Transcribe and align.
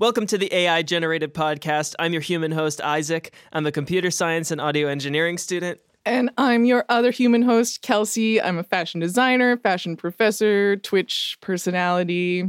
Welcome 0.00 0.28
to 0.28 0.38
the 0.38 0.54
AI 0.54 0.82
Generated 0.82 1.34
Podcast. 1.34 1.96
I'm 1.98 2.12
your 2.12 2.22
human 2.22 2.52
host, 2.52 2.80
Isaac. 2.80 3.34
I'm 3.52 3.66
a 3.66 3.72
computer 3.72 4.12
science 4.12 4.52
and 4.52 4.60
audio 4.60 4.86
engineering 4.86 5.38
student. 5.38 5.80
And 6.06 6.30
I'm 6.38 6.64
your 6.64 6.84
other 6.88 7.10
human 7.10 7.42
host, 7.42 7.82
Kelsey. 7.82 8.40
I'm 8.40 8.58
a 8.58 8.62
fashion 8.62 9.00
designer, 9.00 9.56
fashion 9.56 9.96
professor, 9.96 10.76
Twitch 10.76 11.36
personality. 11.40 12.44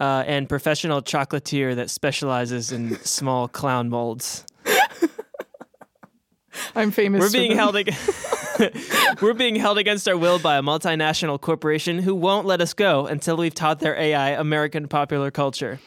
Uh, 0.00 0.24
and 0.26 0.48
professional 0.48 1.00
chocolatier 1.00 1.76
that 1.76 1.90
specializes 1.90 2.72
in 2.72 2.96
small 3.04 3.46
clown 3.46 3.88
molds. 3.88 4.44
I'm 6.74 6.90
famous. 6.90 7.20
We're 7.20 7.30
being 7.30 7.52
for 7.52 7.56
held 7.56 7.76
ag- 7.76 7.94
We're 9.22 9.34
being 9.34 9.54
held 9.54 9.78
against 9.78 10.08
our 10.08 10.16
will 10.16 10.40
by 10.40 10.56
a 10.56 10.62
multinational 10.62 11.40
corporation 11.40 12.00
who 12.00 12.16
won't 12.16 12.48
let 12.48 12.60
us 12.60 12.74
go 12.74 13.06
until 13.06 13.36
we've 13.36 13.54
taught 13.54 13.78
their 13.78 13.94
AI 13.94 14.30
American 14.30 14.88
popular 14.88 15.30
culture. 15.30 15.78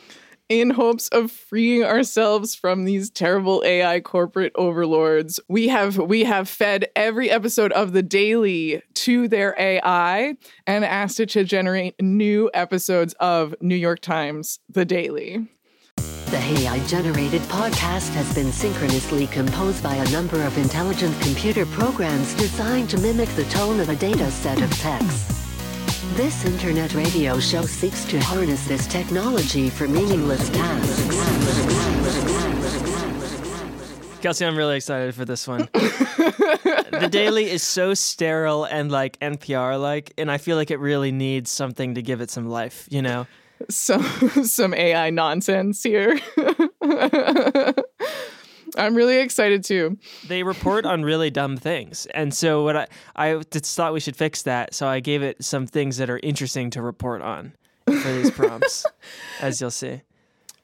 In 0.59 0.71
hopes 0.71 1.07
of 1.09 1.31
freeing 1.31 1.83
ourselves 1.83 2.55
from 2.55 2.85
these 2.85 3.09
terrible 3.09 3.63
AI 3.65 3.99
corporate 3.99 4.51
overlords. 4.55 5.39
We 5.47 5.67
have 5.69 5.97
we 5.97 6.23
have 6.23 6.49
fed 6.49 6.89
every 6.95 7.29
episode 7.29 7.71
of 7.73 7.93
the 7.93 8.03
daily 8.03 8.81
to 8.95 9.27
their 9.27 9.55
AI 9.59 10.35
and 10.67 10.85
asked 10.85 11.19
it 11.19 11.29
to 11.29 11.43
generate 11.43 12.01
new 12.01 12.49
episodes 12.53 13.13
of 13.19 13.55
New 13.61 13.75
York 13.75 13.99
Times 13.99 14.59
The 14.69 14.85
Daily. 14.85 15.47
The 16.33 16.37
AI 16.37 16.79
generated 16.87 17.41
podcast 17.43 18.09
has 18.15 18.33
been 18.33 18.51
synchronously 18.51 19.27
composed 19.27 19.83
by 19.83 19.95
a 19.95 20.09
number 20.09 20.41
of 20.41 20.57
intelligent 20.57 21.19
computer 21.21 21.65
programs 21.67 22.33
designed 22.33 22.89
to 22.89 22.97
mimic 22.97 23.29
the 23.29 23.45
tone 23.45 23.79
of 23.79 23.89
a 23.89 23.95
data 23.95 24.31
set 24.31 24.59
of 24.61 24.71
text. 24.79 25.32
This 26.15 26.45
internet 26.45 26.93
radio 26.93 27.39
show 27.39 27.63
seeks 27.63 28.05
to 28.05 28.19
harness 28.19 28.67
this 28.67 28.85
technology 28.85 29.71
for 29.71 29.87
meaningless 29.87 30.47
tasks. 30.51 31.09
Kelsey, 34.21 34.45
I'm 34.45 34.55
really 34.55 34.75
excited 34.75 35.15
for 35.15 35.25
this 35.25 35.47
one. 35.47 35.67
the 35.73 37.09
Daily 37.09 37.49
is 37.49 37.63
so 37.63 37.95
sterile 37.95 38.65
and 38.65 38.91
like 38.91 39.19
NPR 39.21 39.81
like, 39.81 40.13
and 40.19 40.29
I 40.29 40.37
feel 40.37 40.55
like 40.55 40.69
it 40.69 40.77
really 40.77 41.11
needs 41.11 41.49
something 41.49 41.95
to 41.95 42.03
give 42.03 42.21
it 42.21 42.29
some 42.29 42.47
life, 42.47 42.87
you 42.91 43.01
know? 43.01 43.25
Some 43.69 44.03
some 44.43 44.73
AI 44.73 45.09
nonsense 45.09 45.83
here. 45.83 46.19
I'm 48.77 48.95
really 48.95 49.17
excited 49.17 49.63
too. 49.63 49.97
They 50.27 50.43
report 50.43 50.85
on 50.85 51.03
really 51.03 51.29
dumb 51.29 51.57
things. 51.57 52.05
And 52.07 52.33
so 52.33 52.63
what 52.63 52.75
I 52.75 52.87
I 53.15 53.41
just 53.51 53.75
thought 53.75 53.93
we 53.93 53.99
should 53.99 54.15
fix 54.15 54.43
that. 54.43 54.73
So 54.73 54.87
I 54.87 54.99
gave 54.99 55.21
it 55.21 55.43
some 55.43 55.67
things 55.67 55.97
that 55.97 56.09
are 56.09 56.19
interesting 56.23 56.69
to 56.71 56.81
report 56.81 57.21
on 57.21 57.53
for 57.85 58.11
these 58.11 58.31
prompts, 58.37 58.85
as 59.41 59.61
you'll 59.61 59.71
see. 59.71 60.01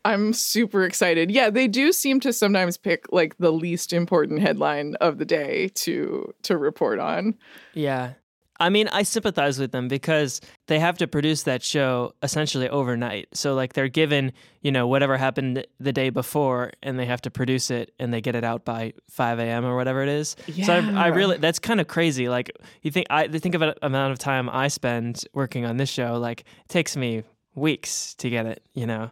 I'm 0.06 0.34
super 0.34 0.86
excited. 0.86 1.30
Yeah, 1.30 1.50
they 1.50 1.68
do 1.68 1.92
seem 1.92 2.20
to 2.22 2.32
sometimes 2.32 2.78
pick 2.78 3.12
like 3.12 3.38
the 3.38 3.52
least 3.52 3.92
important 3.92 4.42
headline 4.42 4.96
of 5.02 5.18
the 5.18 5.26
day 5.26 5.70
to 5.76 6.34
to 6.44 6.58
report 6.58 7.00
on. 7.00 7.36
Yeah. 7.74 8.14
I 8.60 8.70
mean, 8.70 8.88
I 8.90 9.04
sympathize 9.04 9.58
with 9.58 9.72
them 9.72 9.88
because 9.88 10.42
they 10.68 10.80
have 10.80 10.98
to 10.98 11.08
produce 11.08 11.44
that 11.44 11.64
show 11.64 12.14
essentially 12.22 12.68
overnight. 12.68 13.30
So, 13.34 13.56
like, 13.56 13.74
they're 13.74 13.88
given, 13.88 14.34
you 14.62 14.72
know, 14.72 14.88
whatever 14.88 15.18
happened 15.18 15.66
the 15.80 15.94
day 15.94 16.10
before 16.10 16.72
and 16.84 17.00
they 17.00 17.06
have 17.06 17.22
to 17.22 17.32
produce 17.32 17.72
it 17.72 17.94
and 18.00 18.14
they 18.14 18.20
get 18.20 18.36
it 18.36 18.44
out 18.44 18.66
by 18.66 18.94
5 19.10 19.40
a.m. 19.40 19.66
or 19.66 19.76
whatever 19.76 20.04
it 20.04 20.10
is. 20.10 20.36
Yeah. 20.48 20.66
So, 20.66 20.74
I, 20.74 21.06
I 21.06 21.08
really, 21.08 21.38
that's 21.38 21.60
kind 21.60 21.80
of 21.80 21.88
crazy. 21.88 22.28
Like, 22.28 22.52
you 22.82 22.92
think, 22.92 23.08
I 23.10 23.28
think 23.28 23.56
of 23.56 23.62
an 23.62 23.74
amount 23.82 24.12
of 24.12 24.20
time 24.20 24.50
I 24.50 24.68
spend 24.68 25.24
working 25.34 25.66
on 25.66 25.78
this 25.78 25.90
show, 25.90 26.20
like, 26.20 26.42
it 26.42 26.70
takes 26.70 26.98
me 26.98 27.24
weeks 27.56 28.14
to 28.16 28.30
get 28.30 28.46
it, 28.46 28.62
you 28.74 28.86
know? 28.86 29.12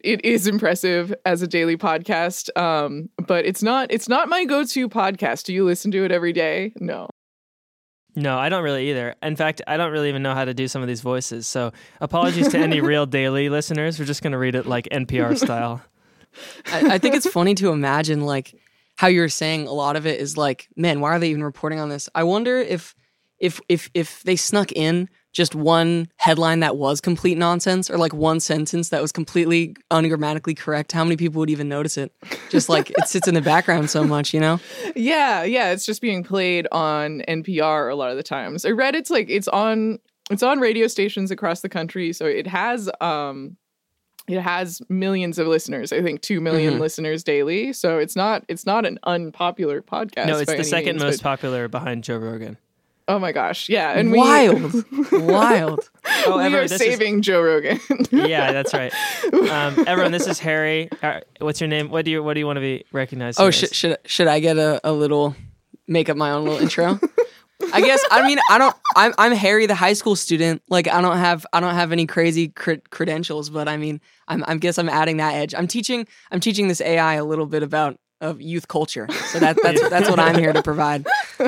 It 0.00 0.24
is 0.24 0.46
impressive 0.46 1.12
as 1.24 1.42
a 1.42 1.46
daily 1.46 1.76
podcast, 1.76 2.56
um, 2.56 3.08
but 3.26 3.44
it's 3.44 3.62
not 3.62 3.90
it's 3.90 4.08
not 4.08 4.28
my 4.28 4.44
go-to 4.44 4.88
podcast. 4.88 5.44
Do 5.44 5.54
you 5.54 5.64
listen 5.64 5.90
to 5.90 6.04
it 6.04 6.12
every 6.12 6.32
day? 6.32 6.72
No. 6.78 7.08
No, 8.16 8.38
I 8.38 8.48
don't 8.48 8.64
really 8.64 8.88
either. 8.88 9.14
In 9.22 9.36
fact, 9.36 9.60
I 9.66 9.76
don't 9.76 9.92
really 9.92 10.08
even 10.08 10.22
know 10.22 10.34
how 10.34 10.46
to 10.46 10.54
do 10.54 10.68
some 10.68 10.80
of 10.80 10.88
these 10.88 11.02
voices. 11.02 11.46
So, 11.46 11.72
apologies 12.00 12.48
to 12.48 12.58
any 12.58 12.80
real 12.80 13.04
daily 13.04 13.50
listeners. 13.50 13.98
We're 13.98 14.06
just 14.06 14.22
going 14.22 14.32
to 14.32 14.38
read 14.38 14.54
it 14.54 14.66
like 14.66 14.88
NPR 14.90 15.36
style. 15.36 15.82
I, 16.72 16.94
I 16.94 16.98
think 16.98 17.14
it's 17.14 17.28
funny 17.28 17.54
to 17.56 17.70
imagine 17.70 18.22
like 18.22 18.54
how 18.96 19.08
you're 19.08 19.28
saying 19.28 19.66
a 19.66 19.72
lot 19.72 19.96
of 19.96 20.06
it 20.06 20.18
is 20.18 20.36
like, 20.36 20.68
man, 20.76 21.00
why 21.00 21.10
are 21.10 21.18
they 21.18 21.28
even 21.28 21.44
reporting 21.44 21.78
on 21.78 21.90
this? 21.90 22.08
I 22.14 22.24
wonder 22.24 22.58
if 22.58 22.94
if 23.38 23.60
if 23.68 23.90
if 23.92 24.22
they 24.22 24.36
snuck 24.36 24.72
in 24.72 25.10
just 25.36 25.54
one 25.54 26.08
headline 26.16 26.60
that 26.60 26.78
was 26.78 26.98
complete 26.98 27.36
nonsense 27.36 27.90
or 27.90 27.98
like 27.98 28.14
one 28.14 28.40
sentence 28.40 28.88
that 28.88 29.02
was 29.02 29.12
completely 29.12 29.76
ungrammatically 29.90 30.54
correct, 30.54 30.92
how 30.92 31.04
many 31.04 31.14
people 31.14 31.40
would 31.40 31.50
even 31.50 31.68
notice 31.68 31.98
it? 31.98 32.10
Just 32.48 32.70
like 32.70 32.88
it 32.90 33.06
sits 33.06 33.28
in 33.28 33.34
the 33.34 33.42
background 33.42 33.90
so 33.90 34.02
much, 34.02 34.32
you 34.32 34.40
know? 34.40 34.58
Yeah, 34.96 35.42
yeah, 35.44 35.72
it's 35.72 35.84
just 35.84 36.00
being 36.00 36.24
played 36.24 36.66
on 36.72 37.20
NPR 37.28 37.92
a 37.92 37.94
lot 37.94 38.10
of 38.10 38.16
the 38.16 38.22
times. 38.22 38.64
I 38.64 38.70
read 38.70 38.94
it's 38.94 39.10
like 39.10 39.28
it's 39.28 39.46
on 39.48 39.98
it's 40.30 40.42
on 40.42 40.58
radio 40.58 40.86
stations 40.86 41.30
across 41.30 41.60
the 41.60 41.68
country, 41.68 42.14
so 42.14 42.24
it 42.24 42.46
has 42.46 42.88
um 43.02 43.58
it 44.28 44.40
has 44.40 44.80
millions 44.88 45.38
of 45.38 45.46
listeners. 45.48 45.92
I 45.92 46.02
think 46.02 46.22
2 46.22 46.40
million 46.40 46.74
Mhm. 46.74 46.80
listeners 46.80 47.22
daily. 47.22 47.72
So 47.74 47.98
it's 47.98 48.16
not 48.16 48.42
it's 48.48 48.64
not 48.64 48.86
an 48.86 48.98
unpopular 49.04 49.82
podcast. 49.82 50.26
no, 50.28 50.38
it's 50.38 50.46
by 50.46 50.54
the 50.54 50.58
any 50.60 50.64
second 50.64 50.92
means, 50.96 51.02
most 51.04 51.22
but- 51.22 51.28
popular 51.28 51.68
behind 51.68 52.02
Joe 52.04 52.16
Rogan. 52.16 52.56
Oh 53.08 53.18
my 53.20 53.30
gosh. 53.30 53.68
Yeah, 53.68 53.92
and 53.92 54.10
we 54.10 54.18
wild. 54.18 54.72
wild. 55.12 55.88
Oh, 56.26 56.38
we 56.38 56.44
everyone, 56.44 56.54
are 56.54 56.62
this 56.62 56.72
is- 56.72 56.78
saving 56.78 57.22
Joe 57.22 57.40
Rogan. 57.40 57.78
yeah, 58.10 58.52
that's 58.52 58.74
right. 58.74 58.92
Um, 59.32 59.84
everyone, 59.86 60.10
this 60.12 60.26
is 60.26 60.38
Harry. 60.40 60.88
Uh, 61.02 61.20
what's 61.40 61.60
your 61.60 61.68
name? 61.68 61.88
What 61.90 62.04
do 62.04 62.10
you 62.10 62.22
What 62.22 62.34
do 62.34 62.40
you 62.40 62.46
want 62.46 62.56
to 62.56 62.60
be 62.60 62.84
recognized? 62.92 63.40
Oh, 63.40 63.46
as? 63.48 63.54
should 63.54 63.74
should 63.74 63.98
should 64.06 64.26
I 64.26 64.40
get 64.40 64.56
a, 64.58 64.80
a 64.82 64.92
little 64.92 65.36
make 65.86 66.08
up 66.08 66.16
my 66.16 66.32
own 66.32 66.44
little 66.44 66.58
intro? 66.60 66.98
I 67.72 67.80
guess 67.80 68.04
I 68.10 68.26
mean 68.26 68.38
I 68.50 68.58
don't 68.58 68.76
I'm 68.96 69.14
I'm 69.18 69.32
Harry 69.32 69.66
the 69.66 69.74
high 69.74 69.94
school 69.94 70.16
student. 70.16 70.62
Like 70.68 70.88
I 70.88 71.00
don't 71.00 71.16
have 71.16 71.46
I 71.52 71.60
don't 71.60 71.74
have 71.74 71.92
any 71.92 72.06
crazy 72.06 72.48
cre- 72.48 72.82
credentials, 72.90 73.50
but 73.50 73.68
I 73.68 73.76
mean 73.76 74.00
I'm 74.28 74.44
I 74.48 74.56
guess 74.56 74.78
I'm 74.78 74.88
adding 74.88 75.18
that 75.18 75.34
edge. 75.34 75.54
I'm 75.54 75.66
teaching 75.68 76.06
I'm 76.32 76.40
teaching 76.40 76.68
this 76.68 76.80
AI 76.80 77.14
a 77.14 77.24
little 77.24 77.46
bit 77.46 77.62
about 77.62 77.98
of 78.20 78.40
youth 78.40 78.68
culture. 78.68 79.06
So 79.28 79.38
that 79.40 79.58
that's 79.62 79.88
that's 79.88 80.08
what 80.08 80.18
I'm 80.18 80.38
here 80.38 80.52
to 80.52 80.62
provide. 80.62 81.06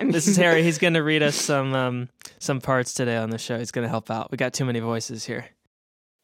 This 0.00 0.26
is 0.26 0.36
Harry. 0.36 0.62
He's 0.62 0.78
going 0.78 0.94
to 0.94 1.02
read 1.02 1.22
us 1.22 1.36
some 1.36 1.74
um, 1.74 2.08
some 2.38 2.60
parts 2.60 2.94
today 2.94 3.16
on 3.16 3.30
the 3.30 3.36
show. 3.36 3.58
He's 3.58 3.70
going 3.70 3.82
to 3.82 3.88
help 3.90 4.10
out. 4.10 4.30
We 4.30 4.36
got 4.36 4.54
too 4.54 4.64
many 4.64 4.80
voices 4.80 5.24
here. 5.24 5.46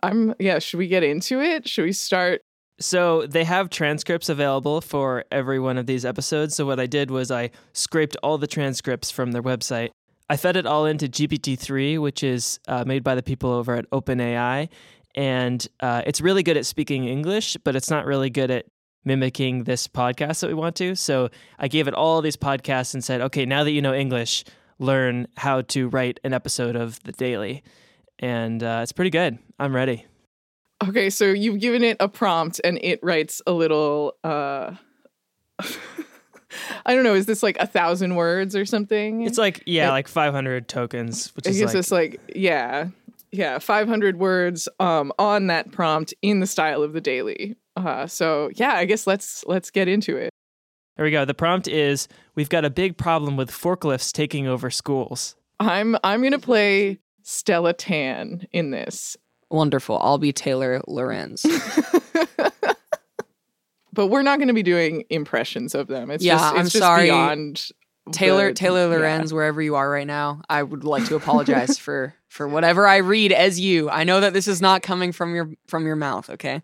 I'm 0.03 0.35
yeah, 0.39 0.59
should 0.59 0.79
we 0.79 0.87
get 0.87 1.03
into 1.03 1.41
it? 1.41 1.69
Should 1.69 1.85
we 1.85 1.93
start 1.93 2.43
So 2.81 3.27
they 3.27 3.45
have 3.45 3.69
transcripts 3.69 4.29
available 4.29 4.81
for 4.81 5.25
every 5.31 5.59
one 5.59 5.77
of 5.77 5.87
these 5.87 6.05
episodes. 6.05 6.55
So 6.55 6.65
what 6.65 6.81
I 6.81 6.87
did 6.87 7.11
was 7.11 7.31
I 7.31 7.51
scraped 7.73 8.17
all 8.23 8.39
the 8.39 8.47
transcripts 8.47 9.11
from 9.11 9.33
their 9.33 9.43
website. 9.43 9.91
I 10.31 10.37
fed 10.39 10.57
it 10.57 10.65
all 10.65 10.87
into 10.87 11.07
GPT-3, 11.07 12.01
which 12.01 12.23
is 12.23 12.59
uh, 12.67 12.85
made 12.87 13.05
by 13.05 13.15
the 13.15 13.23
people 13.23 13.51
over 13.51 13.75
at 13.75 13.89
OpenAI, 13.91 14.71
and 15.15 15.69
uh, 15.81 16.03
it's 16.07 16.21
really 16.21 16.43
good 16.43 16.57
at 16.57 16.65
speaking 16.65 17.05
English, 17.05 17.59
but 17.63 17.77
it's 17.77 17.91
not 17.91 18.07
really 18.07 18.31
good 18.31 18.51
at 18.51 18.65
mimicking 19.05 19.65
this 19.65 19.87
podcast 19.89 20.41
that 20.41 20.49
we 20.49 20.55
want 20.55 20.77
to. 20.77 20.95
So 20.95 21.29
I 21.59 21.69
gave 21.69 21.89
it 21.89 21.95
all 21.95 22.21
these 22.23 22.37
podcasts 22.37 22.95
and 22.95 23.03
said, 23.05 23.21
okay, 23.21 23.45
now 23.47 23.65
that 23.65 23.71
you 23.73 23.83
know 23.83 23.95
English, 23.95 24.45
learn 24.79 25.27
how 25.37 25.63
to 25.63 25.89
write 25.89 26.21
an 26.25 26.33
episode 26.33 26.77
of 26.77 27.03
the 27.05 27.13
Daily, 27.13 27.63
and 28.19 28.63
uh, 28.63 28.81
it's 28.83 28.93
pretty 28.93 29.11
good. 29.11 29.39
I'm 29.59 29.75
ready. 29.75 30.07
Okay, 30.87 31.09
so 31.11 31.27
you've 31.27 31.61
given 31.61 31.83
it 31.85 31.97
a 32.01 32.09
prompt 32.09 32.61
and 32.65 32.79
it 32.83 32.99
writes 33.03 33.41
a 33.47 33.53
little 33.53 34.15
uh 34.25 34.75
I 36.87 36.95
don't 36.95 37.05
know, 37.05 37.15
is 37.15 37.27
this 37.27 37.43
like 37.43 37.57
a 37.59 37.67
thousand 37.67 38.15
words 38.17 38.55
or 38.55 38.65
something? 38.65 39.23
It's 39.23 39.39
like 39.39 39.63
yeah, 39.67 39.89
It- 39.89 39.93
like 39.93 40.09
500 40.09 40.69
tokens, 40.69 41.35
which 41.37 41.47
it 41.47 41.57
is 41.57 41.91
like 41.91 42.21
like 42.21 42.21
yeah. 42.37 42.89
Yeah, 43.33 43.59
500 43.59 44.19
words 44.19 44.69
um 44.79 45.13
on 45.19 45.49
that 45.49 45.73
prompt 45.73 46.15
in 46.23 46.41
the 46.41 46.47
style 46.47 46.83
of 46.83 46.93
the 46.93 47.01
daily. 47.01 47.57
Uh 47.77 48.07
so 48.07 48.51
yeah, 48.55 48.75
I 48.75 48.85
guess 48.85 49.07
let's 49.07 49.45
let's 49.47 49.71
get 49.71 49.89
into 49.89 50.17
it. 50.17 50.31
There 50.97 51.05
we 51.05 51.11
go. 51.11 51.25
The 51.25 51.35
prompt 51.35 51.67
is 51.67 52.07
we've 52.37 52.49
got 52.49 52.65
a 52.65 52.71
big 52.71 52.97
problem 52.97 53.37
with 53.37 53.51
forklifts 53.51 54.13
taking 54.13 54.47
over 54.47 54.71
schools. 54.71 55.35
I'm 55.59 55.97
I'm 56.05 56.21
going 56.21 56.33
to 56.33 56.39
play 56.39 56.99
Stella 57.23 57.73
Tan 57.73 58.47
in 58.53 58.71
this. 58.71 59.17
Wonderful. 59.51 59.99
I'll 60.01 60.19
be 60.19 60.33
Taylor 60.33 60.81
Lorenz. 60.87 61.45
But 63.93 64.09
we're 64.09 64.23
not 64.23 64.39
going 64.41 64.49
to 64.49 64.55
be 64.55 64.65
doing 64.65 65.05
impressions 65.09 65.73
of 65.75 65.87
them. 65.87 66.11
It's 66.11 66.25
Yeah, 66.25 66.35
just 66.35 66.51
it's 66.51 66.59
I'm 66.59 66.65
just 66.65 66.79
sorry. 66.79 67.05
beyond 67.05 67.69
Taylor 68.11 68.49
the- 68.49 68.55
Taylor 68.55 68.81
yeah. 68.91 68.97
Lorenz, 68.97 69.33
wherever 69.33 69.63
you 69.63 69.77
are 69.77 69.89
right 69.89 70.07
now, 70.07 70.43
I 70.49 70.63
would 70.65 70.83
like 70.83 71.07
to 71.07 71.15
apologize 71.15 71.79
for 71.79 72.13
for 72.29 72.49
whatever 72.49 72.89
I 72.89 72.97
read 72.97 73.31
as 73.33 73.61
you. 73.61 73.89
I 73.89 74.03
know 74.03 74.21
that 74.21 74.33
this 74.33 74.49
is 74.49 74.61
not 74.61 74.83
coming 74.83 75.13
from 75.13 75.35
your 75.35 75.51
from 75.69 75.87
your 75.87 75.95
mouth. 75.97 76.29
Okay. 76.29 76.63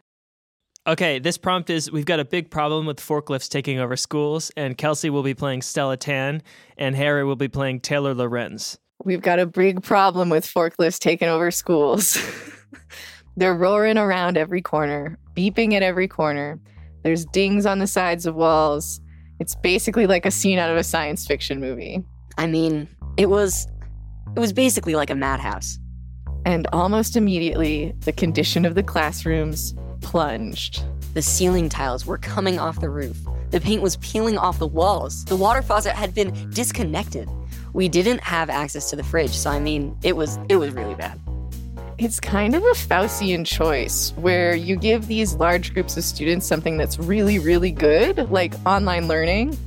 Okay, 0.86 1.18
this 1.18 1.36
prompt 1.36 1.68
is 1.68 1.92
we've 1.92 2.06
got 2.06 2.20
a 2.20 2.24
big 2.24 2.50
problem 2.50 2.86
with 2.86 2.98
forklifts 2.98 3.50
taking 3.50 3.78
over 3.78 3.96
schools, 3.96 4.50
and 4.56 4.78
Kelsey 4.78 5.10
will 5.10 5.22
be 5.22 5.34
playing 5.34 5.60
Stella 5.60 5.98
Tan, 5.98 6.42
and 6.78 6.96
Harry 6.96 7.22
will 7.22 7.36
be 7.36 7.48
playing 7.48 7.80
Taylor 7.80 8.14
Lorenz. 8.14 8.78
We've 9.04 9.20
got 9.20 9.38
a 9.38 9.46
big 9.46 9.82
problem 9.82 10.30
with 10.30 10.46
forklifts 10.46 10.98
taking 10.98 11.28
over 11.28 11.50
schools. 11.50 12.16
They're 13.36 13.54
roaring 13.54 13.98
around 13.98 14.38
every 14.38 14.62
corner, 14.62 15.18
beeping 15.36 15.74
at 15.74 15.82
every 15.82 16.08
corner. 16.08 16.58
There's 17.02 17.26
dings 17.26 17.66
on 17.66 17.78
the 17.78 17.86
sides 17.86 18.24
of 18.24 18.34
walls. 18.34 19.02
It's 19.38 19.54
basically 19.56 20.06
like 20.06 20.24
a 20.24 20.30
scene 20.30 20.58
out 20.58 20.70
of 20.70 20.78
a 20.78 20.84
science 20.84 21.26
fiction 21.26 21.60
movie. 21.60 22.02
I 22.38 22.46
mean, 22.46 22.88
it 23.18 23.28
was 23.28 23.66
it 24.34 24.40
was 24.40 24.54
basically 24.54 24.94
like 24.94 25.10
a 25.10 25.14
madhouse. 25.14 25.78
And 26.46 26.66
almost 26.72 27.16
immediately, 27.16 27.92
the 28.00 28.12
condition 28.12 28.64
of 28.64 28.74
the 28.74 28.82
classrooms 28.82 29.74
plunged. 30.00 30.84
The 31.14 31.22
ceiling 31.22 31.68
tiles 31.68 32.06
were 32.06 32.18
coming 32.18 32.58
off 32.58 32.80
the 32.80 32.90
roof. 32.90 33.16
The 33.50 33.60
paint 33.60 33.82
was 33.82 33.96
peeling 33.96 34.38
off 34.38 34.58
the 34.58 34.66
walls. 34.66 35.24
The 35.24 35.36
water 35.36 35.62
faucet 35.62 35.92
had 35.92 36.14
been 36.14 36.50
disconnected. 36.50 37.28
We 37.72 37.88
didn't 37.88 38.20
have 38.20 38.50
access 38.50 38.90
to 38.90 38.96
the 38.96 39.02
fridge, 39.04 39.32
so 39.32 39.50
I 39.50 39.58
mean, 39.58 39.96
it 40.02 40.16
was 40.16 40.38
it 40.48 40.56
was 40.56 40.72
really 40.72 40.94
bad. 40.94 41.20
It's 41.98 42.18
kind 42.18 42.54
of 42.54 42.62
a 42.62 42.74
Faustian 42.74 43.44
choice 43.44 44.12
where 44.16 44.54
you 44.54 44.76
give 44.76 45.06
these 45.06 45.34
large 45.34 45.74
groups 45.74 45.96
of 45.96 46.04
students 46.04 46.46
something 46.46 46.78
that's 46.78 46.98
really, 46.98 47.38
really 47.38 47.70
good, 47.70 48.30
like 48.30 48.54
online 48.64 49.06
learning, 49.06 49.58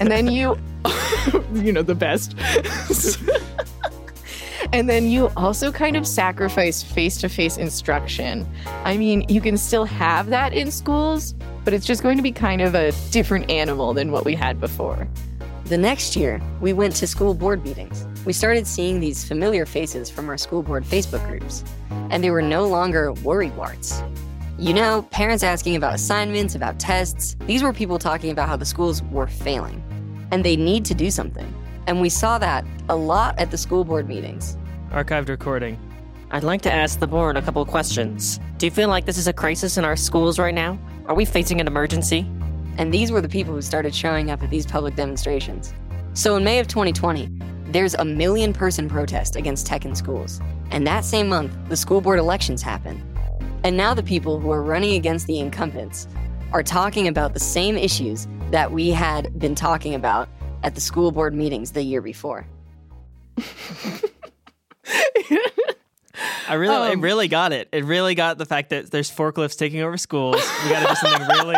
and 0.00 0.10
then 0.10 0.26
you, 0.26 0.58
you 1.54 1.72
know, 1.72 1.82
the 1.82 1.94
best. 1.94 2.36
and 4.74 4.90
then 4.90 5.08
you 5.08 5.30
also 5.36 5.70
kind 5.70 5.96
of 5.96 6.04
sacrifice 6.04 6.82
face 6.82 7.16
to 7.18 7.28
face 7.28 7.58
instruction. 7.58 8.44
I 8.82 8.96
mean, 8.96 9.24
you 9.28 9.40
can 9.40 9.56
still 9.56 9.84
have 9.84 10.26
that 10.30 10.52
in 10.52 10.72
schools, 10.72 11.36
but 11.64 11.72
it's 11.72 11.86
just 11.86 12.02
going 12.02 12.16
to 12.16 12.24
be 12.24 12.32
kind 12.32 12.60
of 12.60 12.74
a 12.74 12.90
different 13.12 13.48
animal 13.48 13.94
than 13.94 14.10
what 14.10 14.24
we 14.24 14.34
had 14.34 14.60
before. 14.60 15.06
The 15.66 15.78
next 15.78 16.16
year, 16.16 16.42
we 16.60 16.72
went 16.72 16.96
to 16.96 17.06
school 17.06 17.34
board 17.34 17.64
meetings. 17.64 18.04
We 18.26 18.32
started 18.32 18.66
seeing 18.66 18.98
these 18.98 19.24
familiar 19.24 19.64
faces 19.64 20.10
from 20.10 20.28
our 20.28 20.36
school 20.36 20.60
board 20.60 20.82
Facebook 20.82 21.24
groups, 21.28 21.62
and 22.10 22.24
they 22.24 22.30
were 22.30 22.42
no 22.42 22.66
longer 22.66 23.12
worry 23.12 23.50
warts. 23.50 24.02
You 24.58 24.74
know, 24.74 25.02
parents 25.12 25.44
asking 25.44 25.76
about 25.76 25.94
assignments, 25.94 26.56
about 26.56 26.80
tests. 26.80 27.36
These 27.46 27.62
were 27.62 27.72
people 27.72 28.00
talking 28.00 28.32
about 28.32 28.48
how 28.48 28.56
the 28.56 28.66
schools 28.66 29.04
were 29.04 29.28
failing, 29.28 29.80
and 30.32 30.44
they 30.44 30.56
need 30.56 30.84
to 30.86 30.94
do 30.94 31.12
something. 31.12 31.54
And 31.86 32.00
we 32.00 32.08
saw 32.08 32.38
that 32.38 32.64
a 32.88 32.96
lot 32.96 33.38
at 33.38 33.52
the 33.52 33.58
school 33.58 33.84
board 33.84 34.08
meetings. 34.08 34.56
Archived 34.94 35.28
recording. 35.28 35.76
I'd 36.30 36.44
like 36.44 36.62
to 36.62 36.72
ask 36.72 37.00
the 37.00 37.08
board 37.08 37.36
a 37.36 37.42
couple 37.42 37.60
of 37.60 37.66
questions. 37.66 38.38
Do 38.58 38.66
you 38.66 38.70
feel 38.70 38.88
like 38.88 39.06
this 39.06 39.18
is 39.18 39.26
a 39.26 39.32
crisis 39.32 39.76
in 39.76 39.84
our 39.84 39.96
schools 39.96 40.38
right 40.38 40.54
now? 40.54 40.78
Are 41.06 41.16
we 41.16 41.24
facing 41.24 41.60
an 41.60 41.66
emergency? 41.66 42.24
And 42.78 42.94
these 42.94 43.10
were 43.10 43.20
the 43.20 43.28
people 43.28 43.52
who 43.54 43.60
started 43.60 43.92
showing 43.92 44.30
up 44.30 44.40
at 44.44 44.50
these 44.50 44.66
public 44.66 44.94
demonstrations. 44.94 45.74
So 46.12 46.36
in 46.36 46.44
May 46.44 46.60
of 46.60 46.68
2020, 46.68 47.28
there's 47.72 47.94
a 47.94 48.04
million 48.04 48.52
person 48.52 48.88
protest 48.88 49.34
against 49.34 49.66
tech 49.66 49.84
in 49.84 49.96
schools. 49.96 50.40
And 50.70 50.86
that 50.86 51.04
same 51.04 51.28
month, 51.28 51.52
the 51.68 51.76
school 51.76 52.00
board 52.00 52.20
elections 52.20 52.62
happen. 52.62 53.02
And 53.64 53.76
now 53.76 53.94
the 53.94 54.02
people 54.04 54.38
who 54.38 54.52
are 54.52 54.62
running 54.62 54.94
against 54.94 55.26
the 55.26 55.40
incumbents 55.40 56.06
are 56.52 56.62
talking 56.62 57.08
about 57.08 57.34
the 57.34 57.40
same 57.40 57.76
issues 57.76 58.28
that 58.52 58.70
we 58.70 58.90
had 58.90 59.36
been 59.40 59.56
talking 59.56 59.92
about 59.92 60.28
at 60.62 60.76
the 60.76 60.80
school 60.80 61.10
board 61.10 61.34
meetings 61.34 61.72
the 61.72 61.82
year 61.82 62.00
before. 62.00 62.46
I 66.48 66.54
really, 66.54 66.90
it 66.90 66.94
Um, 66.94 67.00
really 67.00 67.28
got 67.28 67.52
it. 67.52 67.68
It 67.72 67.84
really 67.84 68.14
got 68.14 68.38
the 68.38 68.44
fact 68.46 68.70
that 68.70 68.90
there's 68.90 69.10
forklifts 69.10 69.56
taking 69.56 69.80
over 69.80 69.96
schools. 69.96 70.42
We 70.64 70.70
got 70.70 70.80
to 70.82 70.88
do 70.88 70.94
something 70.94 71.26
really, 71.28 71.56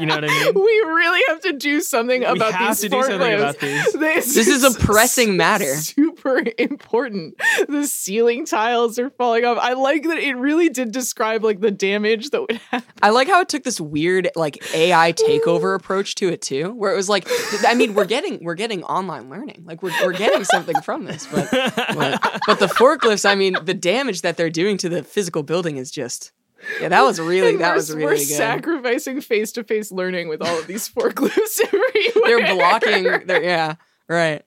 you 0.00 0.06
know 0.06 0.14
what 0.16 0.24
I 0.24 0.28
mean? 0.28 0.54
We 0.54 0.62
really 0.62 1.20
have 1.28 1.40
to 1.42 1.52
do 1.52 1.80
something 1.80 2.24
about 2.24 2.52
have 2.54 2.68
these 2.68 2.80
to 2.80 2.88
do 2.88 3.02
something 3.02 3.34
about 3.34 3.56
forklifts. 3.56 3.84
these. 3.84 4.00
This, 4.00 4.34
This 4.34 4.48
is 4.48 4.64
a 4.64 4.78
pressing 4.78 5.36
matter. 5.36 5.74
Super 5.76 6.42
important. 6.58 7.34
The 7.68 7.86
ceiling 7.86 8.46
tiles 8.46 8.98
are 8.98 9.10
falling 9.10 9.44
off. 9.44 9.58
I 9.60 9.74
like 9.74 10.04
that 10.04 10.18
it 10.18 10.34
really 10.34 10.68
did 10.68 10.90
describe 10.92 11.44
like 11.44 11.60
the 11.60 11.70
damage 11.70 12.30
that 12.30 12.40
would 12.40 12.60
happen. 12.70 12.88
I 13.02 13.10
like 13.10 13.28
how 13.28 13.40
it 13.40 13.48
took 13.48 13.62
this 13.62 13.80
weird 13.80 14.30
like 14.36 14.58
AI 14.74 15.12
takeover 15.12 15.74
approach 15.80 16.14
to 16.16 16.28
it 16.28 16.42
too, 16.42 16.72
where 16.72 16.92
it 16.92 16.96
was 16.96 17.08
like, 17.08 17.28
I 17.66 17.74
mean, 17.74 17.94
we're 17.94 18.04
getting 18.06 18.42
we're 18.42 18.54
getting 18.54 18.82
online 18.84 19.28
learning, 19.28 19.64
like 19.66 19.82
we're 19.82 19.92
we're 20.02 20.12
getting 20.12 20.44
something 20.44 20.80
from 20.82 21.04
this, 21.04 21.26
but 21.26 21.48
but, 21.50 22.40
but 22.46 22.58
the 22.58 22.66
forklifts, 22.66 23.28
I 23.28 23.34
mean, 23.34 23.56
the 23.62 23.74
damage 23.74 24.22
that 24.22 24.36
they're 24.36 24.50
doing 24.50 24.76
to 24.78 24.88
the 24.88 25.02
physical 25.02 25.42
building 25.42 25.76
is 25.76 25.90
just 25.90 26.32
yeah, 26.80 26.88
that 26.88 27.02
was 27.02 27.20
really 27.20 27.50
And 27.50 27.60
that 27.60 27.70
we're, 27.70 27.74
was 27.74 27.94
we're 27.94 28.16
good. 28.16 28.26
sacrificing 28.26 29.20
face 29.20 29.52
to 29.52 29.64
face 29.64 29.90
learning 29.90 30.28
with 30.28 30.42
all 30.42 30.58
of 30.58 30.66
these 30.66 30.88
forklifts 30.88 31.60
everywhere. 31.64 32.12
they're 32.24 32.54
blocking, 32.54 33.26
they're, 33.26 33.42
yeah, 33.42 33.74
right. 34.08 34.42